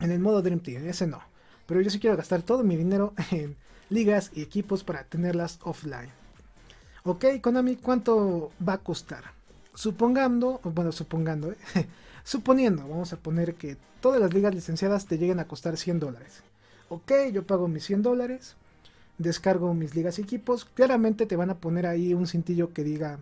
[0.01, 1.23] en el modo Dream Team, ese no.
[1.67, 3.55] Pero yo sí quiero gastar todo mi dinero en
[3.91, 6.11] ligas y equipos para tenerlas offline.
[7.05, 9.23] Ok, Konami, ¿cuánto va a costar?
[9.73, 11.87] Supongando, bueno, supongando, ¿eh?
[12.25, 16.43] Suponiendo, vamos a poner que todas las ligas licenciadas te lleguen a costar 100 dólares.
[16.89, 18.57] Ok, yo pago mis 100 dólares
[19.21, 23.19] descargo mis ligas y equipos, claramente te van a poner ahí un cintillo que diga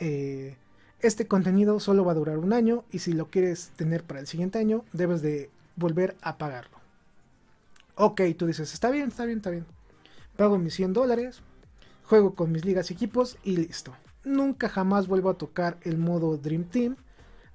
[0.00, 0.56] eh,
[1.00, 4.26] este contenido solo va a durar un año y si lo quieres tener para el
[4.26, 6.78] siguiente año debes de volver a pagarlo.
[7.94, 9.66] Ok, tú dices, está bien, está bien, está bien.
[10.36, 11.42] Pago mis 100 dólares,
[12.04, 13.94] juego con mis ligas y equipos y listo.
[14.24, 16.96] Nunca jamás vuelvo a tocar el modo Dream Team.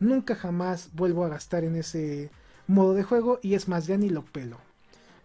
[0.04, 2.30] Nunca jamás vuelvo a gastar en ese
[2.68, 4.58] modo de juego y es más, ya ni lo pelo.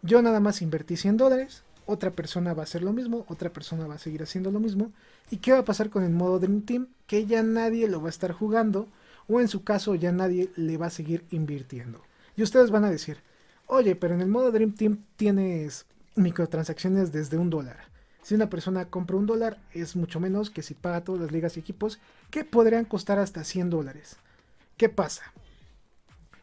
[0.03, 3.89] Yo nada más invertí 100 dólares, otra persona va a hacer lo mismo, otra persona
[3.89, 4.93] va a seguir haciendo lo mismo.
[5.33, 6.87] ¿Y qué va a pasar con el modo Dream Team?
[7.09, 8.87] Que ya nadie lo va a estar jugando
[9.27, 12.01] o en su caso ya nadie le va a seguir invirtiendo.
[12.37, 13.19] Y ustedes van a decir,
[13.67, 17.89] oye, pero en el modo Dream Team tienes microtransacciones desde un dólar.
[18.23, 21.57] Si una persona compra un dólar, es mucho menos que si paga todas las ligas
[21.57, 21.99] y equipos
[22.31, 24.19] que podrían costar hasta 100 dólares.
[24.79, 25.35] ¿Qué pasa?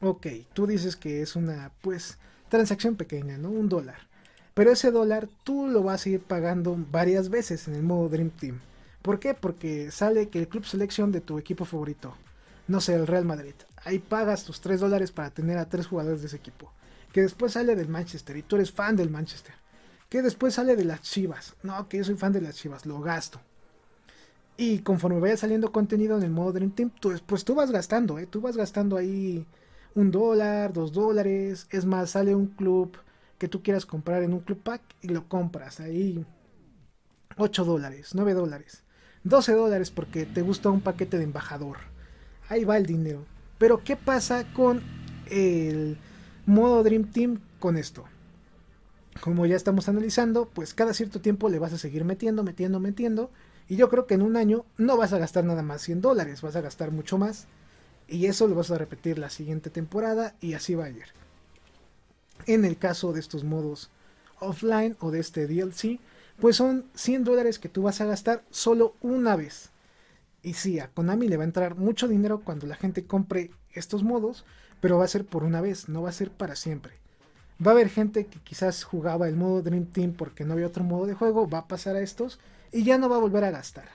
[0.02, 2.18] Ok, tú dices que es una, pues,
[2.50, 3.50] transacción pequeña, ¿no?
[3.50, 4.10] Un dólar.
[4.54, 8.30] Pero ese dólar tú lo vas a ir pagando varias veces en el modo Dream
[8.30, 8.60] Team.
[9.02, 9.36] ¿Por qué?
[9.36, 12.14] Porque sale que el club selección de tu equipo favorito,
[12.68, 13.54] no sé, el Real Madrid,
[13.86, 16.74] ahí pagas tus 3 dólares para tener a 3 jugadores de ese equipo.
[17.14, 19.54] Que después sale del Manchester y tú eres fan del Manchester.
[20.10, 21.56] Que después sale de las Chivas.
[21.64, 23.40] No, que yo soy fan de las Chivas, lo gasto.
[24.58, 26.92] Y conforme vaya saliendo contenido en el modo Dream Team,
[27.26, 28.26] pues tú vas gastando, ¿eh?
[28.26, 29.46] Tú vas gastando ahí
[29.96, 31.68] un dólar, dos dólares.
[31.72, 32.98] Es más, sale un club
[33.38, 36.26] que tú quieras comprar en un club pack y lo compras ahí
[37.38, 38.84] 8 dólares, 9 dólares,
[39.24, 41.78] 12 dólares porque te gusta un paquete de embajador.
[42.48, 43.26] Ahí va el dinero.
[43.58, 44.82] Pero ¿qué pasa con
[45.30, 45.98] el
[46.46, 48.06] modo Dream Team con esto?
[49.22, 53.32] Como ya estamos analizando, pues cada cierto tiempo le vas a seguir metiendo, metiendo, metiendo.
[53.68, 56.42] Y yo creo que en un año no vas a gastar nada más 100 dólares,
[56.42, 57.48] vas a gastar mucho más.
[58.08, 61.06] Y eso lo vas a repetir la siguiente temporada y así va a ir.
[62.46, 63.90] En el caso de estos modos
[64.40, 66.00] offline o de este DLC,
[66.40, 69.70] pues son 100 dólares que tú vas a gastar solo una vez.
[70.44, 74.04] Y sí, a Konami le va a entrar mucho dinero cuando la gente compre estos
[74.04, 74.46] modos,
[74.80, 76.94] pero va a ser por una vez, no va a ser para siempre.
[77.66, 80.84] Va a haber gente que quizás jugaba el modo Dream Team porque no había otro
[80.84, 82.40] modo de juego, va a pasar a estos
[82.76, 83.88] y ya no va a volver a gastar.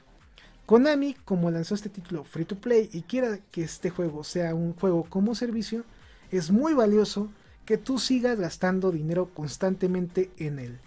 [0.64, 4.72] Konami, como lanzó este título free to play y quiera que este juego sea un
[4.72, 5.84] juego como servicio,
[6.30, 7.30] es muy valioso
[7.66, 10.80] que tú sigas gastando dinero constantemente en él.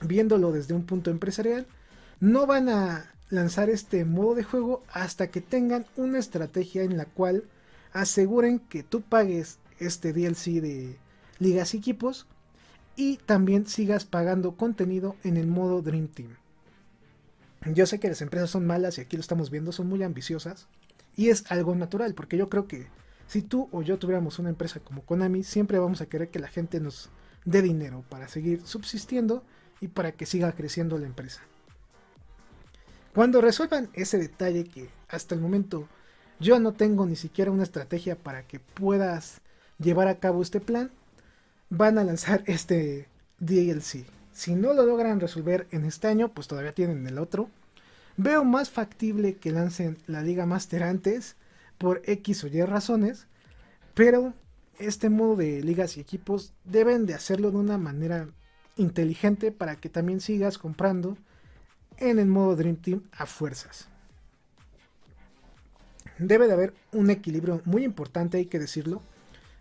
[0.00, 1.68] Viéndolo desde un punto empresarial,
[2.18, 7.04] no van a lanzar este modo de juego hasta que tengan una estrategia en la
[7.04, 7.44] cual
[7.92, 10.98] aseguren que tú pagues este DLC de
[11.38, 12.26] ligas y equipos
[12.96, 16.36] y también sigas pagando contenido en el modo Dream Team.
[17.66, 20.68] Yo sé que las empresas son malas y aquí lo estamos viendo, son muy ambiciosas
[21.16, 22.88] y es algo natural porque yo creo que
[23.26, 26.48] si tú o yo tuviéramos una empresa como Konami, siempre vamos a querer que la
[26.48, 27.10] gente nos
[27.44, 29.44] dé dinero para seguir subsistiendo
[29.80, 31.40] y para que siga creciendo la empresa.
[33.14, 35.88] Cuando resuelvan ese detalle que hasta el momento
[36.40, 39.40] yo no tengo ni siquiera una estrategia para que puedas
[39.78, 40.90] llevar a cabo este plan,
[41.70, 44.04] van a lanzar este DLC.
[44.34, 47.48] Si no lo logran resolver en este año, pues todavía tienen el otro.
[48.16, 51.36] Veo más factible que lancen la Liga Master antes
[51.78, 53.28] por X o Y razones,
[53.94, 54.34] pero
[54.78, 58.28] este modo de ligas y equipos deben de hacerlo de una manera
[58.76, 61.16] inteligente para que también sigas comprando
[61.98, 63.88] en el modo Dream Team a fuerzas.
[66.18, 69.00] Debe de haber un equilibrio muy importante, hay que decirlo,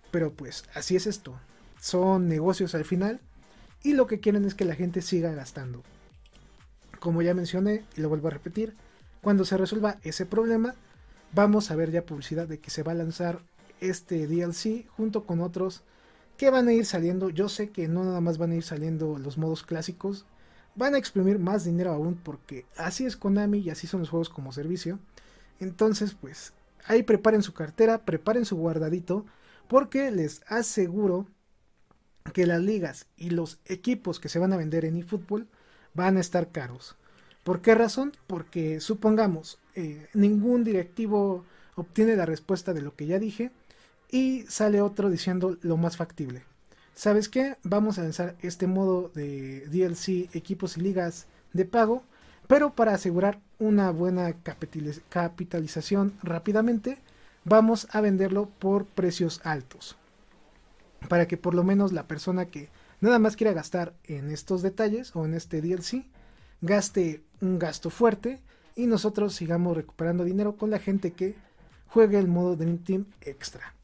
[0.09, 1.39] pero pues así es esto.
[1.79, 3.19] Son negocios al final
[3.83, 5.83] y lo que quieren es que la gente siga gastando.
[6.99, 8.75] Como ya mencioné y lo vuelvo a repetir,
[9.21, 10.73] cuando se resuelva ese problema,
[11.33, 13.39] vamos a ver ya publicidad de que se va a lanzar
[13.81, 15.83] este DLC junto con otros
[16.37, 17.29] que van a ir saliendo.
[17.29, 20.25] Yo sé que no nada más van a ir saliendo los modos clásicos,
[20.75, 24.29] van a exprimir más dinero aún porque así es Konami y así son los juegos
[24.29, 24.99] como servicio.
[25.59, 26.53] Entonces, pues
[26.85, 29.25] ahí preparen su cartera, preparen su guardadito
[29.67, 31.27] porque les aseguro
[32.31, 35.47] que las ligas y los equipos que se van a vender en eFootball
[35.93, 36.95] van a estar caros.
[37.43, 38.13] ¿Por qué razón?
[38.27, 41.43] Porque supongamos, eh, ningún directivo
[41.75, 43.51] obtiene la respuesta de lo que ya dije
[44.09, 46.43] y sale otro diciendo lo más factible.
[46.95, 47.57] ¿Sabes qué?
[47.63, 52.03] Vamos a lanzar este modo de DLC, equipos y ligas de pago,
[52.47, 54.33] pero para asegurar una buena
[55.09, 56.99] capitalización rápidamente,
[57.43, 59.97] vamos a venderlo por precios altos.
[61.07, 62.69] Para que por lo menos la persona que
[63.01, 66.05] nada más quiera gastar en estos detalles o en este DLC,
[66.61, 68.41] gaste un gasto fuerte
[68.75, 71.35] y nosotros sigamos recuperando dinero con la gente que
[71.87, 73.75] juegue el modo Dream Team Extra.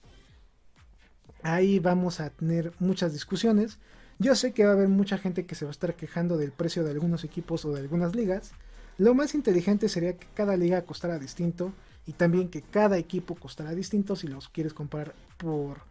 [1.43, 3.79] Ahí vamos a tener muchas discusiones.
[4.17, 6.52] Yo sé que va a haber mucha gente que se va a estar quejando del
[6.52, 8.52] precio de algunos equipos o de algunas ligas.
[8.98, 11.71] Lo más inteligente sería que cada liga costara distinto
[12.06, 15.81] y también que cada equipo costara distinto si los quieres comprar por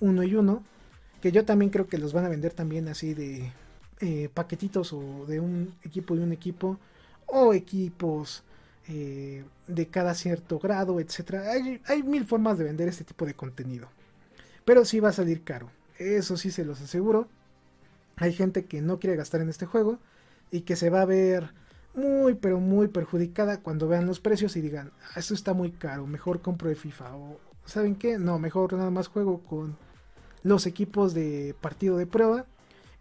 [0.00, 0.64] uno y uno.
[1.20, 3.50] Que yo también creo que los van a vender también así de
[4.00, 6.78] eh, paquetitos o de un equipo y un equipo
[7.26, 8.44] o equipos
[8.88, 11.50] eh, de cada cierto grado, etcétera.
[11.50, 13.88] Hay, hay, mil formas de vender este tipo de contenido.
[14.64, 15.70] Pero sí va a salir caro.
[15.98, 17.28] Eso sí se los aseguro.
[18.16, 19.98] Hay gente que no quiere gastar en este juego
[20.50, 21.52] y que se va a ver
[21.94, 26.06] muy pero muy perjudicada cuando vean los precios y digan, ah, esto está muy caro,
[26.06, 28.18] mejor compro de FIFA o ¿saben qué?
[28.18, 29.76] No, mejor nada más juego con
[30.48, 32.46] los equipos de partido de prueba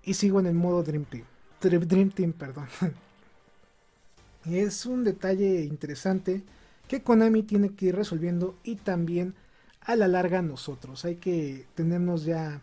[0.04, 1.24] y sigo en el modo Dream Team.
[1.62, 2.68] Dream Team, perdón.
[4.46, 6.44] es un detalle interesante
[6.88, 9.34] que Konami tiene que ir resolviendo y también
[9.82, 11.06] a la larga nosotros.
[11.06, 12.62] Hay que tenernos ya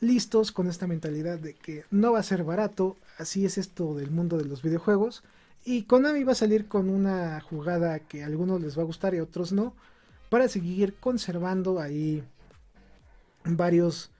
[0.00, 4.10] listos con esta mentalidad de que no va a ser barato, así es esto del
[4.10, 5.22] mundo de los videojuegos.
[5.64, 9.14] Y Konami va a salir con una jugada que a algunos les va a gustar
[9.14, 9.74] y a otros no,
[10.28, 12.24] para seguir conservando ahí
[13.44, 14.10] varios,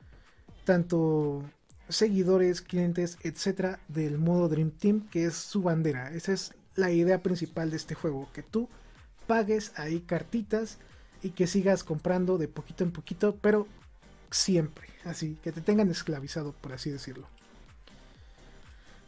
[0.64, 1.44] tanto
[1.88, 6.12] seguidores, clientes, etcétera, del modo Dream Team, que es su bandera.
[6.12, 8.68] Esa es la idea principal de este juego, que tú
[9.26, 10.78] pagues ahí cartitas
[11.22, 13.66] y que sigas comprando de poquito en poquito, pero
[14.30, 17.26] siempre, así, que te tengan esclavizado, por así decirlo.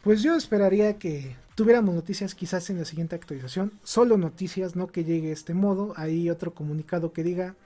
[0.02, 5.04] Pues yo esperaría que tuviéramos noticias quizás en la siguiente actualización, solo noticias, no que
[5.04, 7.56] llegue este modo, hay otro comunicado que diga,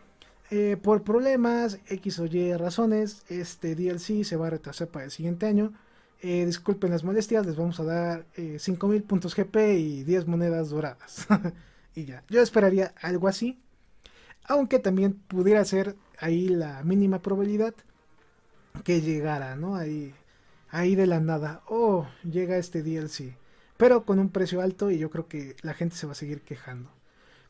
[0.51, 5.11] eh, por problemas, X o Y razones, este DLC se va a retrasar para el
[5.11, 5.73] siguiente año.
[6.21, 10.71] Eh, disculpen las molestias, les vamos a dar eh, 5000 puntos GP y 10 monedas
[10.71, 11.27] doradas.
[11.95, 13.61] y ya, yo esperaría algo así.
[14.45, 17.75] Aunque también pudiera ser ahí la mínima probabilidad
[18.85, 19.77] que llegara, ¿no?
[19.77, 20.15] Ahí,
[20.71, 21.63] ahí de la nada.
[21.69, 23.37] Oh, llega este DLC.
[23.77, 26.41] Pero con un precio alto y yo creo que la gente se va a seguir
[26.43, 26.91] quejando.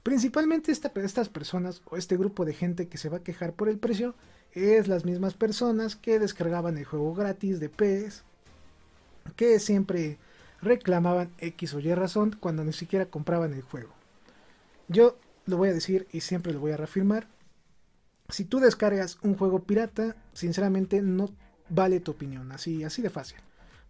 [0.08, 3.76] Principalmente estas personas o este grupo de gente que se va a quejar por el
[3.76, 4.14] precio
[4.52, 8.22] es las mismas personas que descargaban el juego gratis de PS,
[9.36, 10.16] que siempre
[10.62, 13.90] reclamaban X o Y razón cuando ni siquiera compraban el juego.
[14.88, 17.28] Yo lo voy a decir y siempre lo voy a reafirmar.
[18.30, 21.28] Si tú descargas un juego pirata, sinceramente no
[21.68, 23.40] vale tu opinión, así, así de fácil.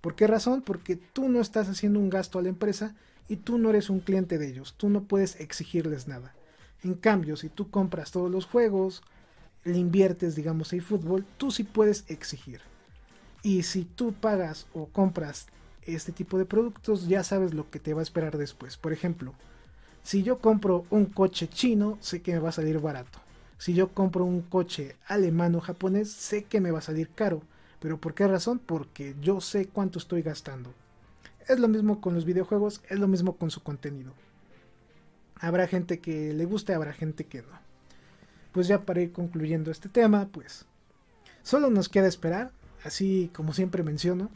[0.01, 0.63] ¿Por qué razón?
[0.63, 2.97] Porque tú no estás haciendo un gasto a la empresa
[3.29, 6.35] y tú no eres un cliente de ellos, tú no puedes exigirles nada.
[6.83, 9.03] En cambio, si tú compras todos los juegos,
[9.65, 12.61] le inviertes, digamos, en fútbol, tú sí puedes exigir.
[13.43, 15.47] Y si tú pagas o compras
[15.83, 18.77] este tipo de productos, ya sabes lo que te va a esperar después.
[18.77, 19.35] Por ejemplo,
[20.03, 23.19] si yo compro un coche chino, sé que me va a salir barato.
[23.59, 27.43] Si yo compro un coche alemán o japonés, sé que me va a salir caro.
[27.81, 28.59] ¿Pero por qué razón?
[28.59, 30.73] Porque yo sé cuánto estoy gastando.
[31.49, 34.13] Es lo mismo con los videojuegos, es lo mismo con su contenido.
[35.41, 37.49] Habrá gente que le guste, habrá gente que no.
[38.53, 40.67] Pues ya para ir concluyendo este tema, pues
[41.43, 42.53] solo nos queda esperar,
[42.85, 44.31] así como siempre menciono.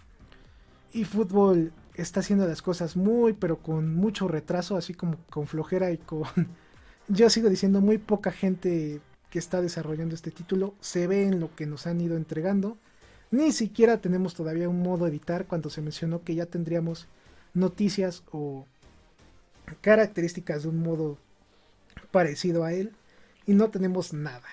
[0.92, 5.90] Y fútbol está haciendo las cosas muy, pero con mucho retraso, así como con flojera
[5.90, 6.24] y con,
[7.08, 11.54] yo sigo diciendo, muy poca gente que está desarrollando este título se ve en lo
[11.54, 12.76] que nos han ido entregando.
[13.32, 17.08] Ni siquiera tenemos todavía un modo editar cuando se mencionó que ya tendríamos
[17.54, 18.66] noticias o
[19.80, 21.16] características de un modo
[22.10, 22.92] parecido a él
[23.46, 24.46] y no tenemos nada.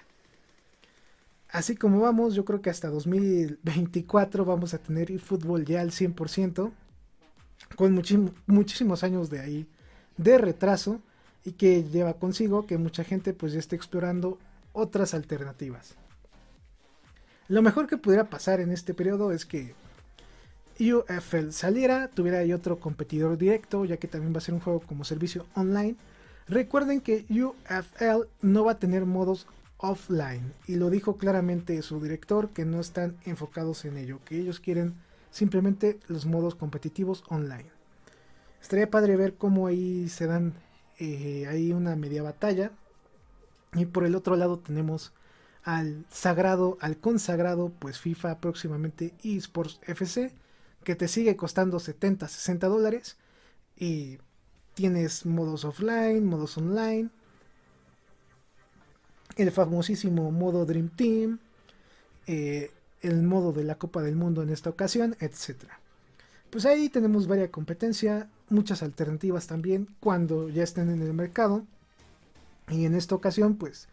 [1.49, 6.71] Así como vamos, yo creo que hasta 2024 vamos a tener fútbol ya al 100%
[7.75, 8.01] con
[8.47, 9.67] muchísimos años de ahí
[10.15, 11.01] de retraso
[11.43, 14.39] y que lleva consigo que mucha gente pues ya esté explorando
[14.71, 15.95] otras alternativas.
[17.49, 19.73] Lo mejor que pudiera pasar en este periodo es que
[20.79, 24.79] UFL saliera, tuviera ahí otro competidor directo, ya que también va a ser un juego
[24.81, 25.95] como servicio online.
[26.47, 29.47] Recuerden que UFL no va a tener modos
[29.77, 34.59] offline y lo dijo claramente su director que no están enfocados en ello, que ellos
[34.59, 34.93] quieren
[35.31, 37.65] simplemente los modos competitivos online.
[38.61, 40.53] Estaría padre ver cómo ahí se dan
[40.99, 42.71] eh, ahí una media batalla.
[43.73, 45.13] Y por el otro lado tenemos
[45.63, 50.33] al sagrado, al consagrado, pues FIFA próximamente eSports FC,
[50.83, 53.17] que te sigue costando 70, 60 dólares.
[53.77, 54.17] Y
[54.73, 57.09] tienes modos offline, modos online.
[59.35, 61.39] El famosísimo modo Dream Team.
[62.27, 65.63] Eh, el modo de la Copa del Mundo en esta ocasión, etc.
[66.49, 71.65] Pues ahí tenemos varias competencia, muchas alternativas también cuando ya estén en el mercado.
[72.69, 73.87] Y en esta ocasión, pues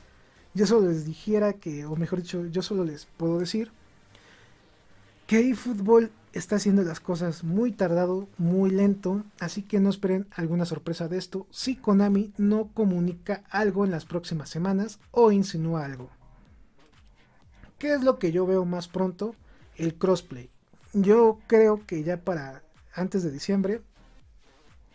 [0.57, 3.70] yo solo les dijera que, o mejor dicho, yo solo les puedo decir
[5.26, 10.64] que eFootball está haciendo las cosas muy tardado, muy lento, así que no esperen alguna
[10.64, 16.09] sorpresa de esto si Konami no comunica algo en las próximas semanas o insinúa algo.
[17.78, 19.34] ¿Qué es lo que yo veo más pronto?
[19.76, 20.48] El crossplay.
[20.94, 22.62] Yo creo que ya para
[22.94, 23.82] antes de diciembre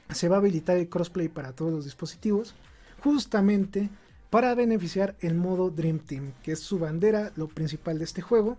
[0.10, 2.56] se va a habilitar el crossplay para todos los dispositivos,
[3.04, 3.92] justamente
[4.32, 8.58] para beneficiar el modo Dream Team, que es su bandera, lo principal de este juego,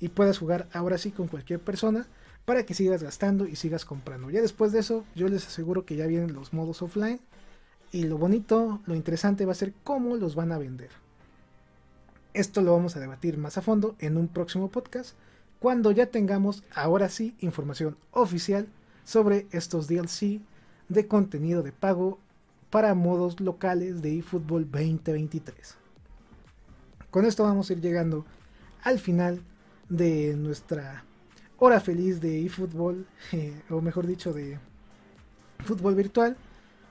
[0.00, 2.08] y puedas jugar ahora sí con cualquier persona
[2.44, 4.30] para que sigas gastando y sigas comprando.
[4.30, 7.20] Ya después de eso, yo les aseguro que ya vienen los modos offline
[7.92, 10.90] y lo bonito, lo interesante va a ser cómo los van a vender.
[12.34, 15.14] Esto lo vamos a debatir más a fondo en un próximo podcast,
[15.60, 18.66] cuando ya tengamos ahora sí información oficial
[19.04, 20.40] sobre estos DLC
[20.88, 22.18] de contenido de pago
[22.72, 25.76] para modos locales de eFootball 2023.
[27.10, 28.24] Con esto vamos a ir llegando
[28.82, 29.42] al final
[29.90, 31.04] de nuestra
[31.58, 34.58] hora feliz de eFootball, eh, o mejor dicho, de
[35.66, 36.34] fútbol virtual.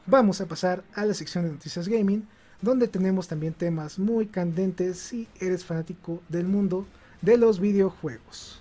[0.06, 2.28] Vamos a pasar a la sección de noticias gaming,
[2.62, 6.86] donde tenemos también temas muy candentes si eres fanático del mundo
[7.24, 8.61] de los videojuegos.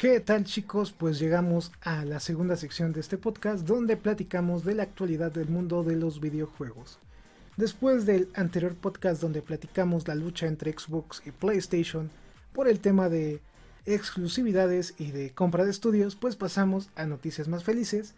[0.00, 0.92] ¿Qué tal chicos?
[0.92, 5.50] Pues llegamos a la segunda sección de este podcast donde platicamos de la actualidad del
[5.50, 6.98] mundo de los videojuegos.
[7.58, 12.10] Después del anterior podcast donde platicamos la lucha entre Xbox y PlayStation
[12.54, 13.42] por el tema de
[13.84, 18.14] exclusividades y de compra de estudios, pues pasamos a noticias más felices,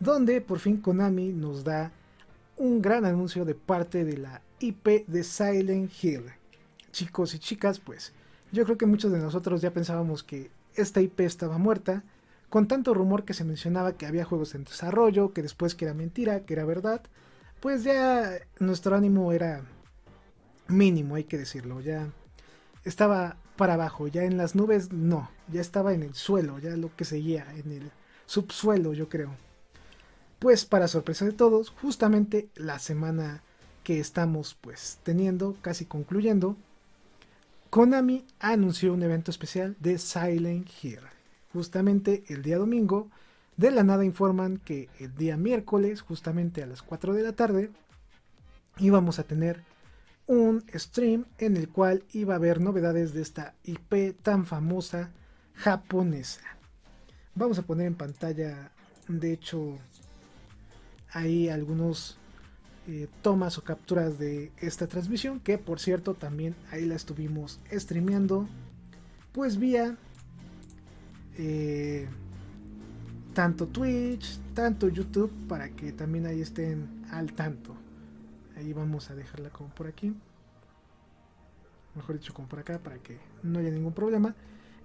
[0.00, 1.92] donde por fin Konami nos da
[2.56, 6.32] un gran anuncio de parte de la IP de Silent Hill.
[6.92, 8.14] Chicos y chicas, pues
[8.52, 12.04] yo creo que muchos de nosotros ya pensábamos que esta IP estaba muerta,
[12.48, 15.94] con tanto rumor que se mencionaba que había juegos en desarrollo, que después que era
[15.94, 17.02] mentira, que era verdad,
[17.60, 19.62] pues ya nuestro ánimo era
[20.68, 22.08] mínimo, hay que decirlo, ya
[22.84, 26.94] estaba para abajo, ya en las nubes no, ya estaba en el suelo, ya lo
[26.94, 27.90] que seguía, en el
[28.26, 29.34] subsuelo yo creo.
[30.38, 33.42] Pues para sorpresa de todos, justamente la semana
[33.82, 36.56] que estamos pues teniendo, casi concluyendo,
[37.70, 41.00] Konami anunció un evento especial de Silent Hill.
[41.52, 43.10] Justamente el día domingo,
[43.56, 47.70] de la nada informan que el día miércoles, justamente a las 4 de la tarde,
[48.78, 49.62] íbamos a tener
[50.26, 55.10] un stream en el cual iba a haber novedades de esta IP tan famosa
[55.54, 56.42] japonesa.
[57.34, 58.70] Vamos a poner en pantalla,
[59.08, 59.78] de hecho,
[61.12, 62.18] ahí algunos
[62.88, 68.48] eh, tomas o capturas de esta transmisión, que por cierto también ahí la estuvimos streameando,
[69.32, 69.96] pues vía
[71.38, 72.06] eh,
[73.34, 77.74] tanto Twitch, tanto YouTube, para que también ahí estén al tanto.
[78.56, 80.14] Ahí vamos a dejarla como por aquí.
[81.94, 84.34] Mejor dicho, como por acá, para que no haya ningún problema.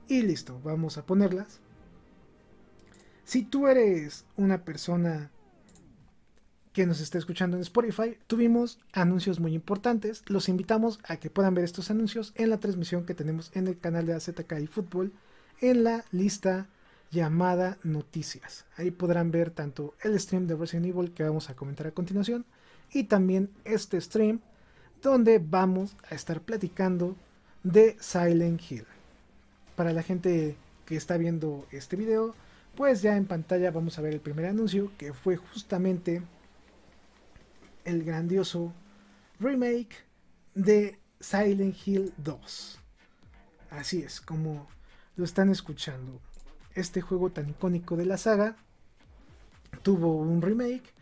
[0.07, 1.61] Y listo, vamos a ponerlas.
[3.23, 5.31] Si tú eres una persona
[6.73, 10.23] que nos está escuchando en Spotify, tuvimos anuncios muy importantes.
[10.27, 13.77] Los invitamos a que puedan ver estos anuncios en la transmisión que tenemos en el
[13.77, 15.11] canal de AZK y Fútbol
[15.59, 16.67] en la lista
[17.11, 18.65] llamada Noticias.
[18.77, 22.45] Ahí podrán ver tanto el stream de Resident Evil que vamos a comentar a continuación
[22.93, 24.39] y también este stream
[25.01, 27.15] donde vamos a estar platicando
[27.63, 28.85] de Silent Hill.
[29.75, 30.55] Para la gente
[30.85, 32.33] que está viendo este video,
[32.75, 36.21] pues ya en pantalla vamos a ver el primer anuncio que fue justamente
[37.85, 38.73] el grandioso
[39.39, 39.95] remake
[40.55, 42.79] de Silent Hill 2.
[43.71, 44.67] Así es, como
[45.15, 46.19] lo están escuchando.
[46.73, 48.55] Este juego tan icónico de la saga
[49.83, 50.93] tuvo un remake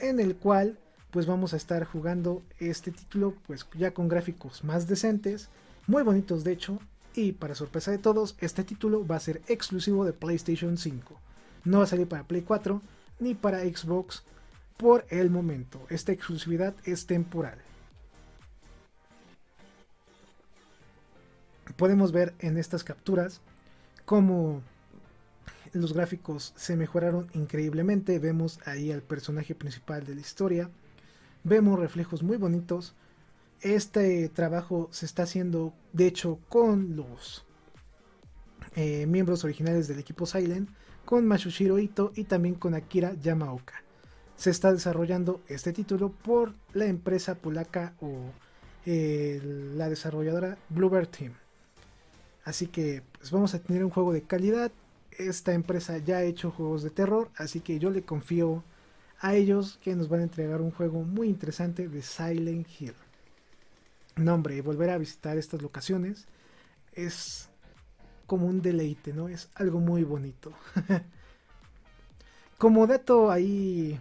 [0.00, 0.78] en el cual
[1.10, 5.48] pues vamos a estar jugando este título pues ya con gráficos más decentes,
[5.86, 6.78] muy bonitos de hecho,
[7.14, 11.18] y para sorpresa de todos, este título va a ser exclusivo de PlayStation 5.
[11.64, 12.82] No va a salir para Play 4
[13.20, 14.22] ni para Xbox
[14.76, 15.80] por el momento.
[15.88, 17.58] Esta exclusividad es temporal.
[21.76, 23.40] Podemos ver en estas capturas
[24.04, 24.62] cómo
[25.72, 28.18] los gráficos se mejoraron increíblemente.
[28.18, 30.70] Vemos ahí al personaje principal de la historia.
[31.44, 32.94] Vemos reflejos muy bonitos.
[33.60, 37.44] Este trabajo se está haciendo, de hecho, con los
[38.74, 40.68] eh, miembros originales del equipo Silent,
[41.04, 43.85] con Mashushiro Ito y también con Akira Yamaoka
[44.36, 48.30] se está desarrollando este título por la empresa polaca o
[48.84, 49.40] eh,
[49.74, 51.32] la desarrolladora Bluebird Team.
[52.44, 54.70] Así que pues vamos a tener un juego de calidad.
[55.10, 58.62] Esta empresa ya ha hecho juegos de terror, así que yo le confío
[59.18, 62.94] a ellos que nos van a entregar un juego muy interesante de Silent Hill.
[64.16, 66.26] No, hombre, volver a visitar estas locaciones
[66.92, 67.48] es
[68.26, 69.28] como un deleite, ¿no?
[69.28, 70.52] Es algo muy bonito.
[72.58, 73.98] como dato ahí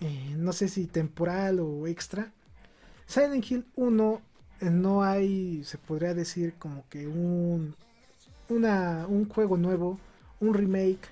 [0.00, 2.32] eh, no sé si temporal o extra.
[3.06, 4.20] Silent Hill 1
[4.60, 7.74] eh, no hay, se podría decir como que un,
[8.48, 9.98] una, un juego nuevo,
[10.40, 11.08] un remake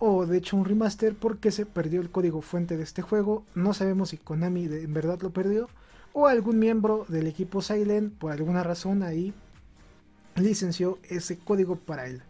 [0.00, 3.44] o de hecho un remaster porque se perdió el código fuente de este juego.
[3.54, 5.68] No sabemos si Konami en verdad lo perdió
[6.12, 9.34] o algún miembro del equipo Silent por alguna razón ahí
[10.36, 12.22] licenció ese código para él.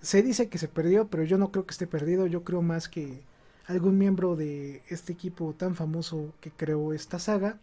[0.00, 2.88] Se dice que se perdió, pero yo no creo que esté perdido, yo creo más
[2.88, 3.22] que
[3.66, 7.58] algún miembro de este equipo tan famoso que creó esta saga,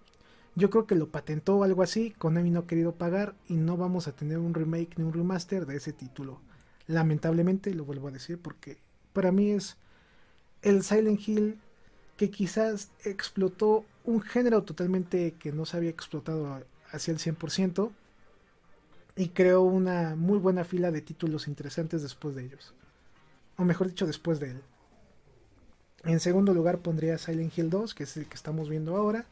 [0.54, 3.78] Yo creo que lo patentó o algo así, Konami no ha querido pagar y no
[3.78, 6.42] vamos a tener un remake ni un remaster de ese título.
[6.88, 8.78] Lamentablemente, lo vuelvo a decir porque
[9.14, 9.78] para mí es
[10.62, 11.58] el Silent Hill
[12.18, 17.92] que quizás explotó un género totalmente que no se había explotado hacia el 100%
[19.16, 22.74] y creó una muy buena fila de títulos interesantes después de ellos.
[23.58, 24.62] O mejor dicho, después de él.
[26.04, 29.26] En segundo lugar pondría Silent Hill 2, que es el que estamos viendo ahora,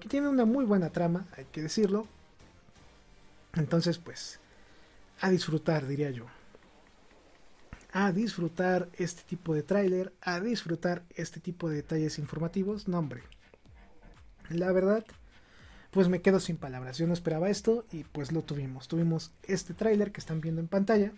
[0.00, 2.06] que tiene una muy buena trama, hay que decirlo.
[3.54, 4.40] Entonces, pues,
[5.20, 6.26] a disfrutar, diría yo.
[7.92, 12.88] A disfrutar este tipo de tráiler, a disfrutar este tipo de detalles informativos.
[12.88, 13.22] No, hombre.
[14.50, 15.04] La verdad,
[15.92, 16.98] pues me quedo sin palabras.
[16.98, 18.88] Yo no esperaba esto y pues lo tuvimos.
[18.88, 21.12] Tuvimos este tráiler que están viendo en pantalla.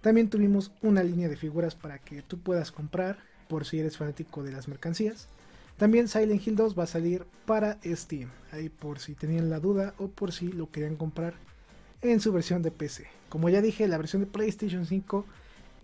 [0.00, 3.18] También tuvimos una línea de figuras para que tú puedas comprar
[3.50, 5.26] por si eres fanático de las mercancías.
[5.76, 9.92] También Silent Hill 2 va a salir para Steam, ahí por si tenían la duda
[9.98, 11.34] o por si lo querían comprar
[12.00, 13.08] en su versión de PC.
[13.28, 15.26] Como ya dije, la versión de PlayStation 5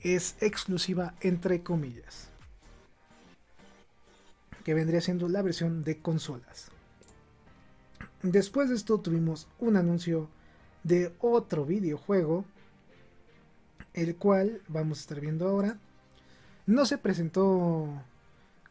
[0.02, 2.28] es exclusiva entre comillas,
[4.62, 6.70] que vendría siendo la versión de consolas.
[8.22, 10.28] Después de esto tuvimos un anuncio
[10.84, 12.44] de otro videojuego,
[13.92, 15.80] el cual vamos a estar viendo ahora.
[16.66, 17.88] No se presentó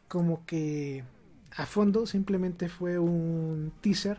[0.08, 1.04] como que
[1.56, 4.18] a fondo, simplemente fue un teaser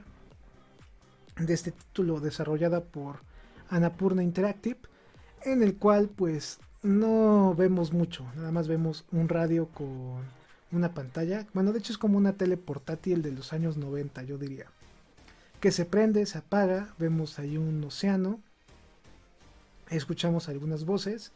[1.40, 3.20] de este título desarrollada por
[3.70, 4.80] Anapurna Interactive,
[5.44, 10.38] en el cual pues no vemos mucho, nada más vemos un radio con
[10.72, 14.38] una pantalla, bueno de hecho es como una tele portátil de los años 90 yo
[14.38, 14.66] diría,
[15.60, 18.40] que se prende, se apaga, vemos ahí un océano,
[19.90, 21.32] escuchamos algunas voces,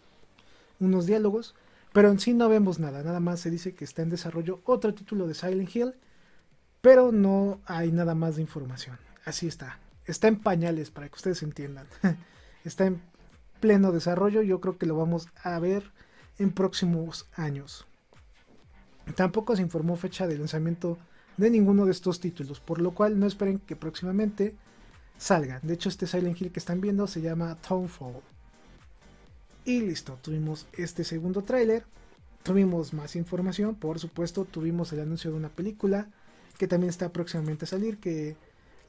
[0.79, 1.55] unos diálogos,
[1.93, 4.93] pero en sí no vemos nada, nada más se dice que está en desarrollo otro
[4.93, 5.93] título de Silent Hill,
[6.81, 8.97] pero no hay nada más de información.
[9.25, 9.79] Así está.
[10.05, 11.87] Está en pañales para que ustedes entiendan.
[12.65, 13.01] está en
[13.59, 15.91] pleno desarrollo, yo creo que lo vamos a ver
[16.39, 17.85] en próximos años.
[19.15, 20.97] Tampoco se informó fecha de lanzamiento
[21.37, 24.55] de ninguno de estos títulos, por lo cual no esperen que próximamente
[25.17, 25.59] salgan.
[25.63, 28.21] De hecho, este Silent Hill que están viendo se llama Townfall.
[29.63, 31.85] Y listo, tuvimos este segundo tráiler.
[32.43, 36.07] Tuvimos más información, por supuesto, tuvimos el anuncio de una película
[36.57, 38.35] que también está próximamente a salir, que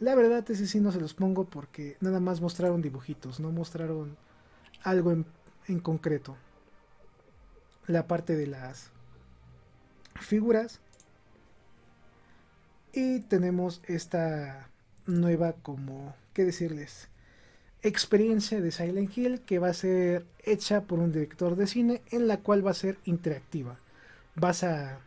[0.01, 4.17] la verdad ese sí no se los pongo porque nada más mostraron dibujitos, no mostraron
[4.83, 5.27] algo en,
[5.69, 6.37] en concreto.
[7.87, 8.91] La parte de las
[10.19, 10.81] figuras.
[12.95, 14.71] Y tenemos esta
[15.07, 17.09] nueva como, ¿qué decirles?
[17.83, 22.29] Experiencia de Silent Hill que va a ser hecha por un director de cine en
[22.29, 23.77] la cual va a ser interactiva.
[24.37, 25.01] Vas a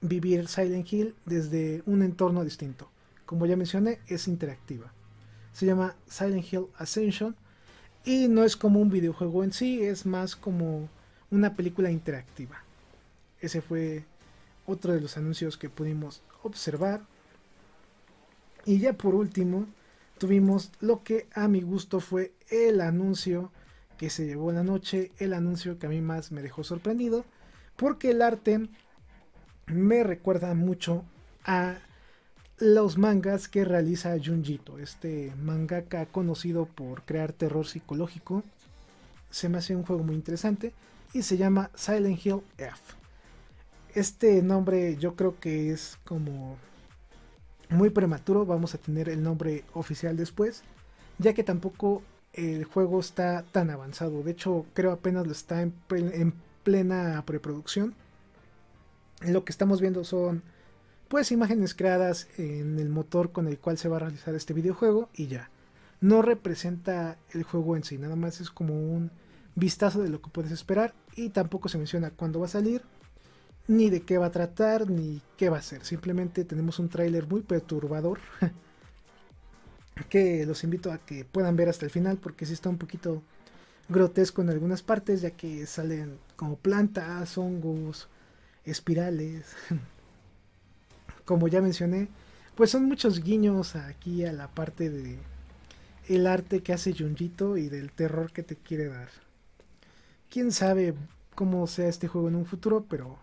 [0.00, 2.90] vivir Silent Hill desde un entorno distinto.
[3.26, 4.92] Como ya mencioné, es interactiva.
[5.52, 7.36] Se llama Silent Hill Ascension
[8.04, 10.88] y no es como un videojuego en sí, es más como
[11.30, 12.62] una película interactiva.
[13.40, 14.04] Ese fue
[14.66, 17.02] otro de los anuncios que pudimos observar.
[18.64, 19.66] Y ya por último,
[20.20, 23.50] tuvimos lo que a mi gusto fue el anuncio
[23.96, 27.24] que se llevó la noche, el anuncio que a mí más me dejó sorprendido,
[27.76, 28.68] porque el arte
[29.66, 31.04] me recuerda mucho
[31.46, 31.78] a
[32.58, 38.44] los mangas que realiza Junjito, este mangaka conocido por crear terror psicológico.
[39.30, 40.74] Se me hace un juego muy interesante
[41.14, 42.78] y se llama Silent Hill F.
[43.94, 46.58] Este nombre yo creo que es como
[47.70, 50.62] muy prematuro, vamos a tener el nombre oficial después,
[51.18, 52.02] ya que tampoco
[52.32, 54.22] el juego está tan avanzado.
[54.22, 55.72] De hecho, creo apenas lo está en,
[56.62, 57.94] plena preproducción.
[59.22, 60.42] Lo que estamos viendo son
[61.08, 65.08] pues imágenes creadas en el motor con el cual se va a realizar este videojuego
[65.14, 65.50] y ya.
[66.00, 69.10] No representa el juego en sí, nada más es como un
[69.54, 72.82] vistazo de lo que puedes esperar y tampoco se menciona cuándo va a salir
[73.70, 75.84] ni de qué va a tratar, ni qué va a ser.
[75.84, 78.18] Simplemente tenemos un tráiler muy perturbador
[80.08, 83.22] que los invito a que puedan ver hasta el final porque sí está un poquito
[83.88, 88.08] grotesco en algunas partes ya que salen como plantas, hongos,
[88.64, 89.54] espirales.
[91.24, 92.08] Como ya mencioné,
[92.56, 95.16] pues son muchos guiños aquí a la parte de
[96.08, 99.10] el arte que hace Junjito y del terror que te quiere dar.
[100.28, 100.94] Quién sabe
[101.36, 103.16] cómo sea este juego en un futuro, pero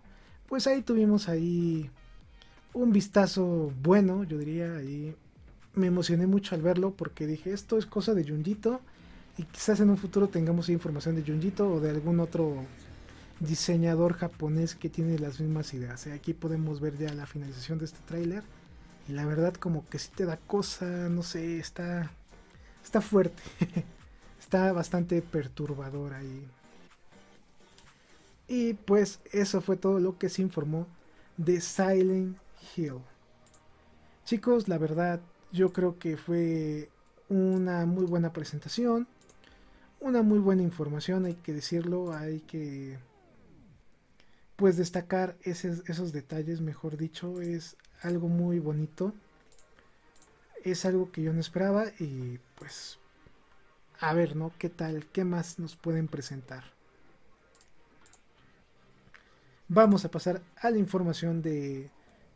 [0.48, 1.90] pues ahí tuvimos ahí
[2.72, 5.14] un vistazo bueno, yo diría, y
[5.74, 8.80] me emocioné mucho al verlo porque dije, esto es cosa de Junjito
[9.36, 12.64] y quizás en un futuro tengamos información de Junjito o de algún otro
[13.40, 16.06] diseñador japonés que tiene las mismas ideas.
[16.08, 18.42] Aquí podemos ver ya la finalización de este tráiler
[19.08, 22.10] Y la verdad como que si te da cosa, no sé, está,
[22.82, 23.42] está fuerte.
[24.40, 26.46] está bastante perturbador ahí.
[28.48, 30.86] Y pues eso fue todo lo que se informó
[31.36, 32.38] de Silent
[32.74, 33.00] Hill.
[34.24, 35.20] Chicos, la verdad
[35.52, 36.90] yo creo que fue
[37.28, 39.06] una muy buena presentación,
[40.00, 42.98] una muy buena información, hay que decirlo, hay que
[44.56, 49.12] pues destacar esos detalles, mejor dicho, es algo muy bonito,
[50.64, 52.98] es algo que yo no esperaba y pues
[54.00, 54.52] a ver, ¿no?
[54.58, 55.06] ¿Qué tal?
[55.06, 56.77] ¿Qué más nos pueden presentar?
[59.70, 61.90] Vamos a pasar a la información de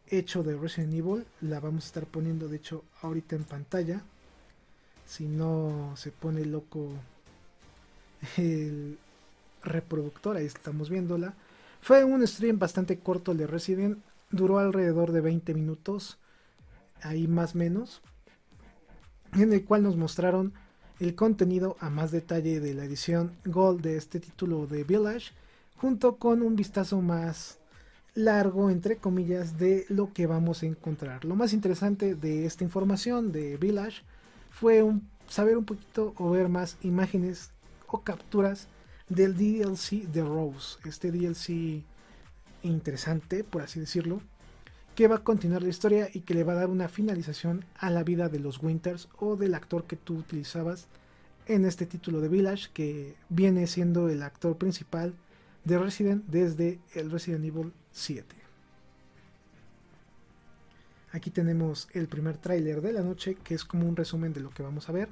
[0.06, 1.24] hecho de Resident Evil.
[1.40, 4.02] La vamos a estar poniendo de hecho ahorita en pantalla.
[5.06, 6.90] Si no se pone loco
[8.36, 8.98] el
[9.62, 11.32] reproductor, ahí estamos viéndola.
[11.80, 13.96] Fue un stream bastante corto de Resident.
[14.30, 16.18] Duró alrededor de 20 minutos.
[17.00, 18.02] Ahí más menos.
[19.32, 20.52] En el cual nos mostraron
[21.00, 25.32] el contenido a más detalle de la edición Gold de este título de Village.
[25.76, 27.58] Junto con un vistazo más
[28.14, 31.24] largo, entre comillas, de lo que vamos a encontrar.
[31.24, 34.02] Lo más interesante de esta información de Village
[34.50, 34.84] fue
[35.28, 37.50] saber un poquito o ver más imágenes
[37.86, 38.68] o capturas
[39.08, 40.78] del DLC de Rose.
[40.84, 41.84] Este DLC
[42.62, 44.20] interesante, por así decirlo,
[44.94, 47.90] que va a continuar la historia y que le va a dar una finalización a
[47.90, 50.86] la vida de los Winters o del actor que tú utilizabas
[51.46, 55.14] en este título de Village, que viene siendo el actor principal
[55.64, 58.42] de Resident desde el Resident Evil 7.
[61.12, 64.50] Aquí tenemos el primer tráiler de la noche, que es como un resumen de lo
[64.50, 65.10] que vamos a ver.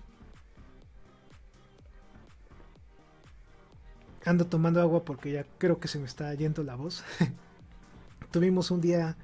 [4.25, 7.05] Ando tomando agua porque ya creo que se me está yendo la voz.
[8.31, 9.17] Tuvimos un día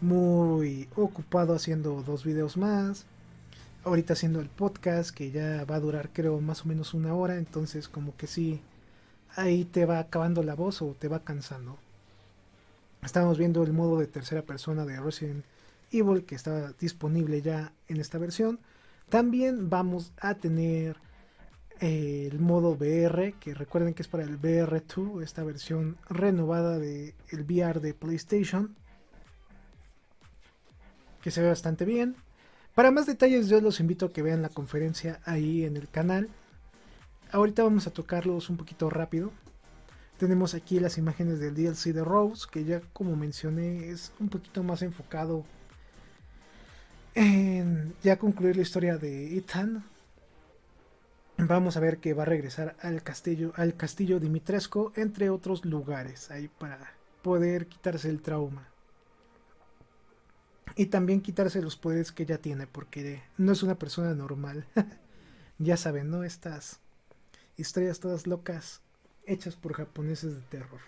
[0.00, 3.06] muy ocupado haciendo dos videos más.
[3.84, 7.36] Ahorita haciendo el podcast que ya va a durar creo más o menos una hora.
[7.36, 8.60] Entonces como que sí,
[9.36, 11.78] ahí te va acabando la voz o te va cansando.
[13.02, 15.44] Estamos viendo el modo de tercera persona de Resident
[15.90, 18.58] Evil que está disponible ya en esta versión.
[19.08, 20.96] También vamos a tener
[21.80, 27.14] eh, el modo VR, que recuerden que es para el VR2, esta versión renovada del
[27.30, 28.76] el VR de PlayStation,
[31.22, 32.16] que se ve bastante bien.
[32.74, 36.28] Para más detalles yo los invito a que vean la conferencia ahí en el canal.
[37.32, 39.30] Ahorita vamos a tocarlos un poquito rápido.
[40.18, 44.64] Tenemos aquí las imágenes del DLC de Rose, que ya como mencioné es un poquito
[44.64, 45.44] más enfocado
[47.14, 49.84] en ya concluir la historia de Ethan.
[51.38, 56.30] Vamos a ver que va a regresar al castillo, al castillo Dimitrescu, entre otros lugares,
[56.32, 58.68] ahí para poder quitarse el trauma.
[60.74, 64.66] Y también quitarse los poderes que ya tiene, porque no es una persona normal.
[65.58, 66.24] ya saben, ¿no?
[66.24, 66.80] Estas
[67.60, 68.80] historias todas locas
[69.26, 70.80] hechas por japoneses de terror.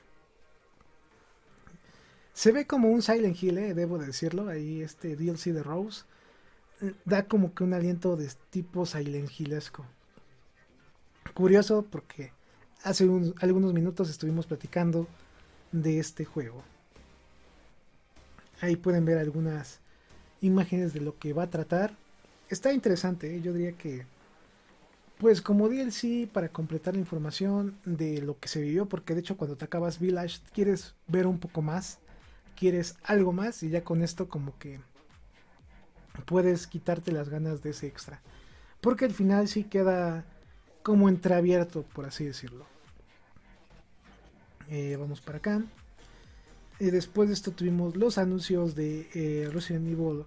[2.35, 4.49] Se ve como un Silent Hill, eh, debo decirlo.
[4.49, 6.05] Ahí este DLC de Rose
[6.81, 9.85] eh, da como que un aliento de tipo Silent Hillesco.
[11.35, 12.33] Curioso porque
[12.83, 13.05] hace
[13.41, 15.07] algunos minutos estuvimos platicando
[15.73, 16.63] de este juego.
[18.61, 19.81] Ahí pueden ver algunas
[20.41, 21.95] imágenes de lo que va a tratar.
[22.49, 24.07] Está interesante, eh, yo diría que
[25.23, 29.37] pues como DLC para completar la información de lo que se vivió, porque de hecho
[29.37, 32.01] cuando te acabas Village quieres ver un poco más,
[32.59, 34.81] quieres algo más y ya con esto como que
[36.27, 38.21] puedes quitarte las ganas de ese extra.
[38.81, 40.25] Porque al final sí queda
[40.83, 42.67] como entreabierto, por así decirlo.
[44.71, 45.63] Eh, vamos para acá.
[46.81, 50.25] Y después de esto tuvimos los anuncios de eh, Resident Evil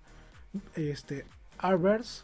[0.75, 1.25] este,
[1.57, 2.23] Arbers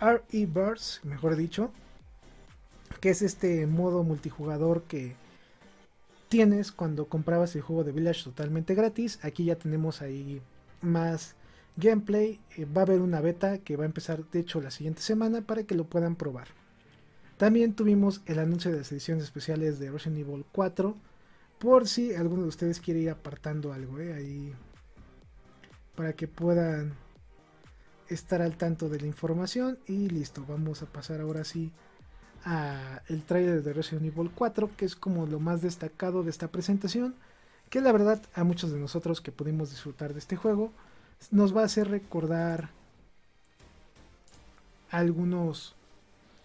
[0.00, 1.70] RE Birds, mejor dicho,
[3.00, 5.14] que es este modo multijugador que
[6.28, 9.18] tienes cuando comprabas el juego de Village totalmente gratis.
[9.22, 10.40] Aquí ya tenemos ahí
[10.80, 11.34] más
[11.76, 12.40] gameplay.
[12.56, 15.42] Eh, va a haber una beta que va a empezar de hecho la siguiente semana
[15.42, 16.48] para que lo puedan probar.
[17.36, 20.96] También tuvimos el anuncio de las ediciones especiales de Resident Evil 4.
[21.58, 24.54] Por si alguno de ustedes quiere ir apartando algo, eh, ahí
[25.94, 26.94] para que puedan
[28.10, 31.70] estar al tanto de la información y listo, vamos a pasar ahora sí
[32.44, 36.48] a el trailer de Resident Evil 4 que es como lo más destacado de esta
[36.48, 37.14] presentación
[37.68, 40.72] que la verdad a muchos de nosotros que pudimos disfrutar de este juego
[41.30, 42.70] nos va a hacer recordar
[44.90, 45.76] algunos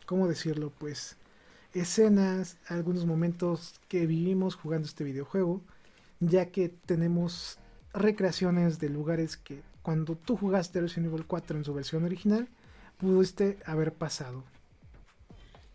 [0.06, 1.16] cómo decirlo pues
[1.74, 5.62] escenas algunos momentos que vivimos jugando este videojuego
[6.20, 7.58] ya que tenemos
[7.94, 12.48] recreaciones de lugares que cuando tú jugaste Resident Evil 4 en su versión original,
[12.98, 14.44] pudiste haber pasado.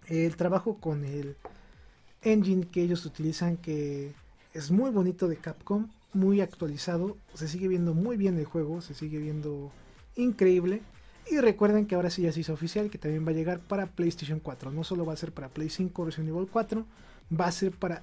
[0.09, 1.37] El trabajo con el
[2.21, 4.13] engine que ellos utilizan, que
[4.53, 8.95] es muy bonito de Capcom, muy actualizado, se sigue viendo muy bien el juego, se
[8.95, 9.71] sigue viendo
[10.17, 10.83] increíble.
[11.31, 13.87] Y recuerden que ahora sí ya se hizo oficial que también va a llegar para
[13.87, 14.73] PlayStation 4.
[14.73, 16.85] No solo va a ser para Play 5 Resident Evil 4,
[17.41, 18.03] va a ser para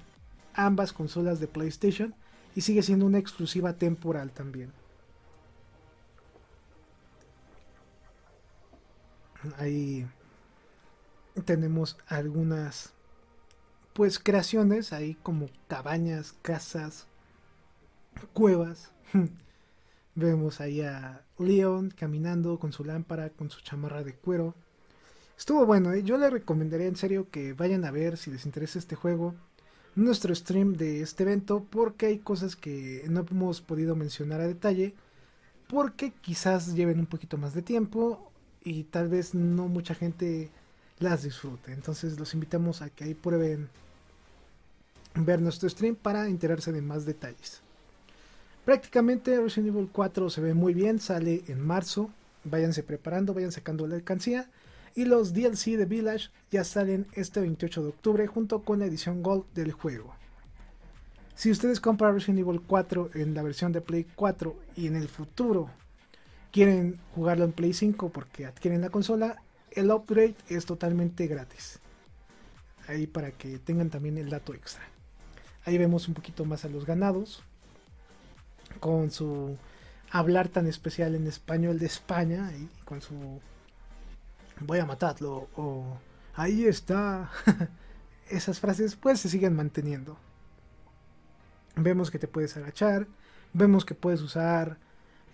[0.54, 2.14] ambas consolas de PlayStation
[2.56, 4.72] y sigue siendo una exclusiva temporal también.
[9.56, 10.06] Ahí
[11.44, 12.92] tenemos algunas
[13.92, 17.06] pues creaciones ahí como cabañas, casas,
[18.32, 18.92] cuevas.
[20.14, 24.54] Vemos ahí a Leon caminando con su lámpara, con su chamarra de cuero.
[25.36, 26.02] Estuvo bueno, ¿eh?
[26.02, 29.34] yo le recomendaría en serio que vayan a ver si les interesa este juego
[29.94, 34.94] nuestro stream de este evento porque hay cosas que no hemos podido mencionar a detalle
[35.68, 38.27] porque quizás lleven un poquito más de tiempo
[38.62, 40.50] y tal vez no mucha gente
[40.98, 41.72] las disfrute.
[41.72, 43.68] Entonces los invitamos a que ahí prueben
[45.14, 47.60] ver nuestro stream para enterarse de más detalles.
[48.64, 52.10] Prácticamente Resident Evil 4 se ve muy bien, sale en marzo.
[52.44, 54.50] Váyanse preparando, vayan sacando la alcancía.
[54.94, 59.22] Y los DLC de Village ya salen este 28 de octubre junto con la edición
[59.22, 60.14] Gold del juego.
[61.34, 65.08] Si ustedes compran Resident Evil 4 en la versión de Play 4 y en el
[65.08, 65.70] futuro
[66.52, 69.42] quieren jugarlo en Play 5 porque adquieren la consola,
[69.72, 71.80] el upgrade es totalmente gratis.
[72.86, 74.82] Ahí para que tengan también el dato extra.
[75.64, 77.42] Ahí vemos un poquito más a los ganados.
[78.80, 79.56] Con su
[80.10, 82.50] hablar tan especial en español de España.
[82.56, 83.40] Y con su
[84.60, 85.98] voy a matarlo o
[86.34, 87.30] ahí está.
[88.30, 90.16] Esas frases pues se siguen manteniendo.
[91.76, 93.06] Vemos que te puedes agachar,
[93.52, 94.78] vemos que puedes usar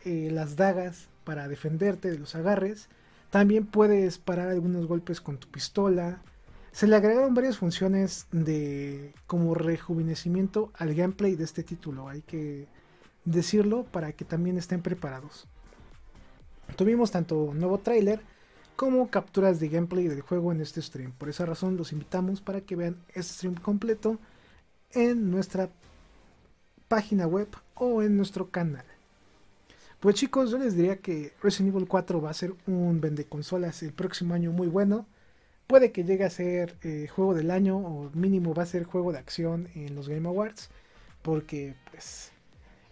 [0.05, 2.89] eh, las dagas para defenderte de los agarres.
[3.31, 6.23] También puedes parar algunos golpes con tu pistola.
[6.73, 12.09] Se le agregaron varias funciones de como rejuvenecimiento al gameplay de este título.
[12.09, 12.67] Hay que
[13.25, 15.47] decirlo para que también estén preparados.
[16.77, 18.21] Tuvimos tanto nuevo trailer
[18.77, 21.13] como capturas de gameplay del juego en este stream.
[21.13, 24.19] Por esa razón los invitamos para que vean este stream completo
[24.93, 25.71] en nuestra
[26.89, 28.85] página web o en nuestro canal.
[30.05, 33.83] Pues chicos, yo les diría que Resident Evil 4 va a ser un vende consolas
[33.83, 35.07] el próximo año muy bueno.
[35.67, 39.13] Puede que llegue a ser eh, juego del año o mínimo va a ser juego
[39.13, 40.69] de acción en los Game Awards.
[41.23, 42.33] Porque pues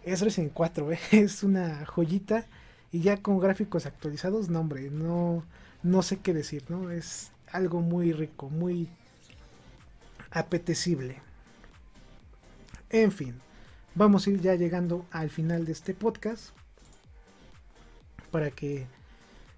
[0.03, 0.99] es Resident 4, ¿eh?
[1.11, 2.47] es una joyita.
[2.91, 5.45] Y ya con gráficos actualizados, no hombre, no,
[5.83, 6.89] no sé qué decir, ¿no?
[6.89, 8.89] Es algo muy rico, muy
[10.31, 11.21] apetecible.
[12.89, 13.39] En fin,
[13.93, 16.55] vamos a ir ya llegando al final de este podcast
[18.33, 18.87] para que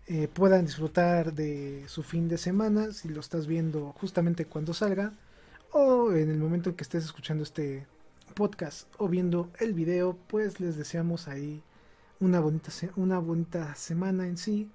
[0.08, 5.14] eh, puedan disfrutar de su fin de semana si lo estás viendo justamente cuando salga
[5.72, 7.88] o en el momento en que estés escuchando este
[8.34, 11.64] podcast o viendo el video pues les deseamos ahí
[12.20, 14.70] una bonita, una bonita semana en sí.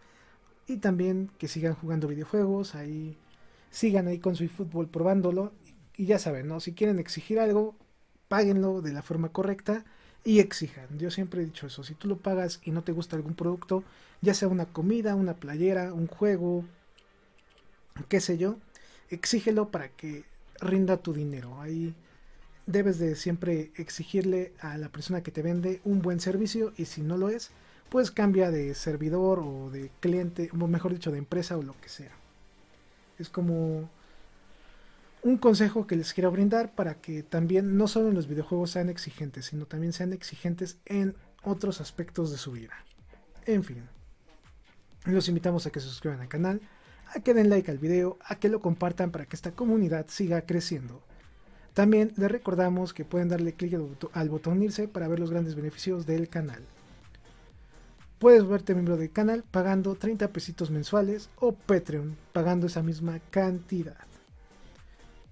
[0.66, 3.18] Y también que sigan jugando videojuegos, ahí
[3.70, 5.52] sigan ahí con su fútbol probándolo.
[5.94, 6.60] Y ya saben, ¿no?
[6.60, 7.76] Si quieren exigir algo,
[8.28, 9.84] páguenlo de la forma correcta
[10.24, 10.98] y exijan.
[10.98, 13.84] Yo siempre he dicho eso, si tú lo pagas y no te gusta algún producto,
[14.20, 16.64] ya sea una comida, una playera, un juego,
[18.08, 18.56] qué sé yo,
[19.08, 20.24] exígelo para que
[20.60, 21.60] rinda tu dinero.
[21.60, 21.94] Ahí
[22.66, 27.02] debes de siempre exigirle a la persona que te vende un buen servicio y si
[27.02, 27.50] no lo es,
[27.88, 31.88] pues cambia de servidor o de cliente, o mejor dicho, de empresa o lo que
[31.88, 32.12] sea.
[33.18, 33.90] Es como
[35.22, 38.88] un consejo que les quiero brindar para que también no solo en los videojuegos sean
[38.88, 42.74] exigentes, sino también sean exigentes en otros aspectos de su vida.
[43.46, 43.84] En fin,
[45.04, 46.60] los invitamos a que se suscriban al canal,
[47.14, 50.42] a que den like al video, a que lo compartan para que esta comunidad siga
[50.42, 51.02] creciendo.
[51.74, 53.78] También les recordamos que pueden darle clic
[54.12, 56.62] al botón irse para ver los grandes beneficios del canal.
[58.18, 64.09] Puedes verte miembro del canal pagando 30 pesitos mensuales o Patreon pagando esa misma cantidad.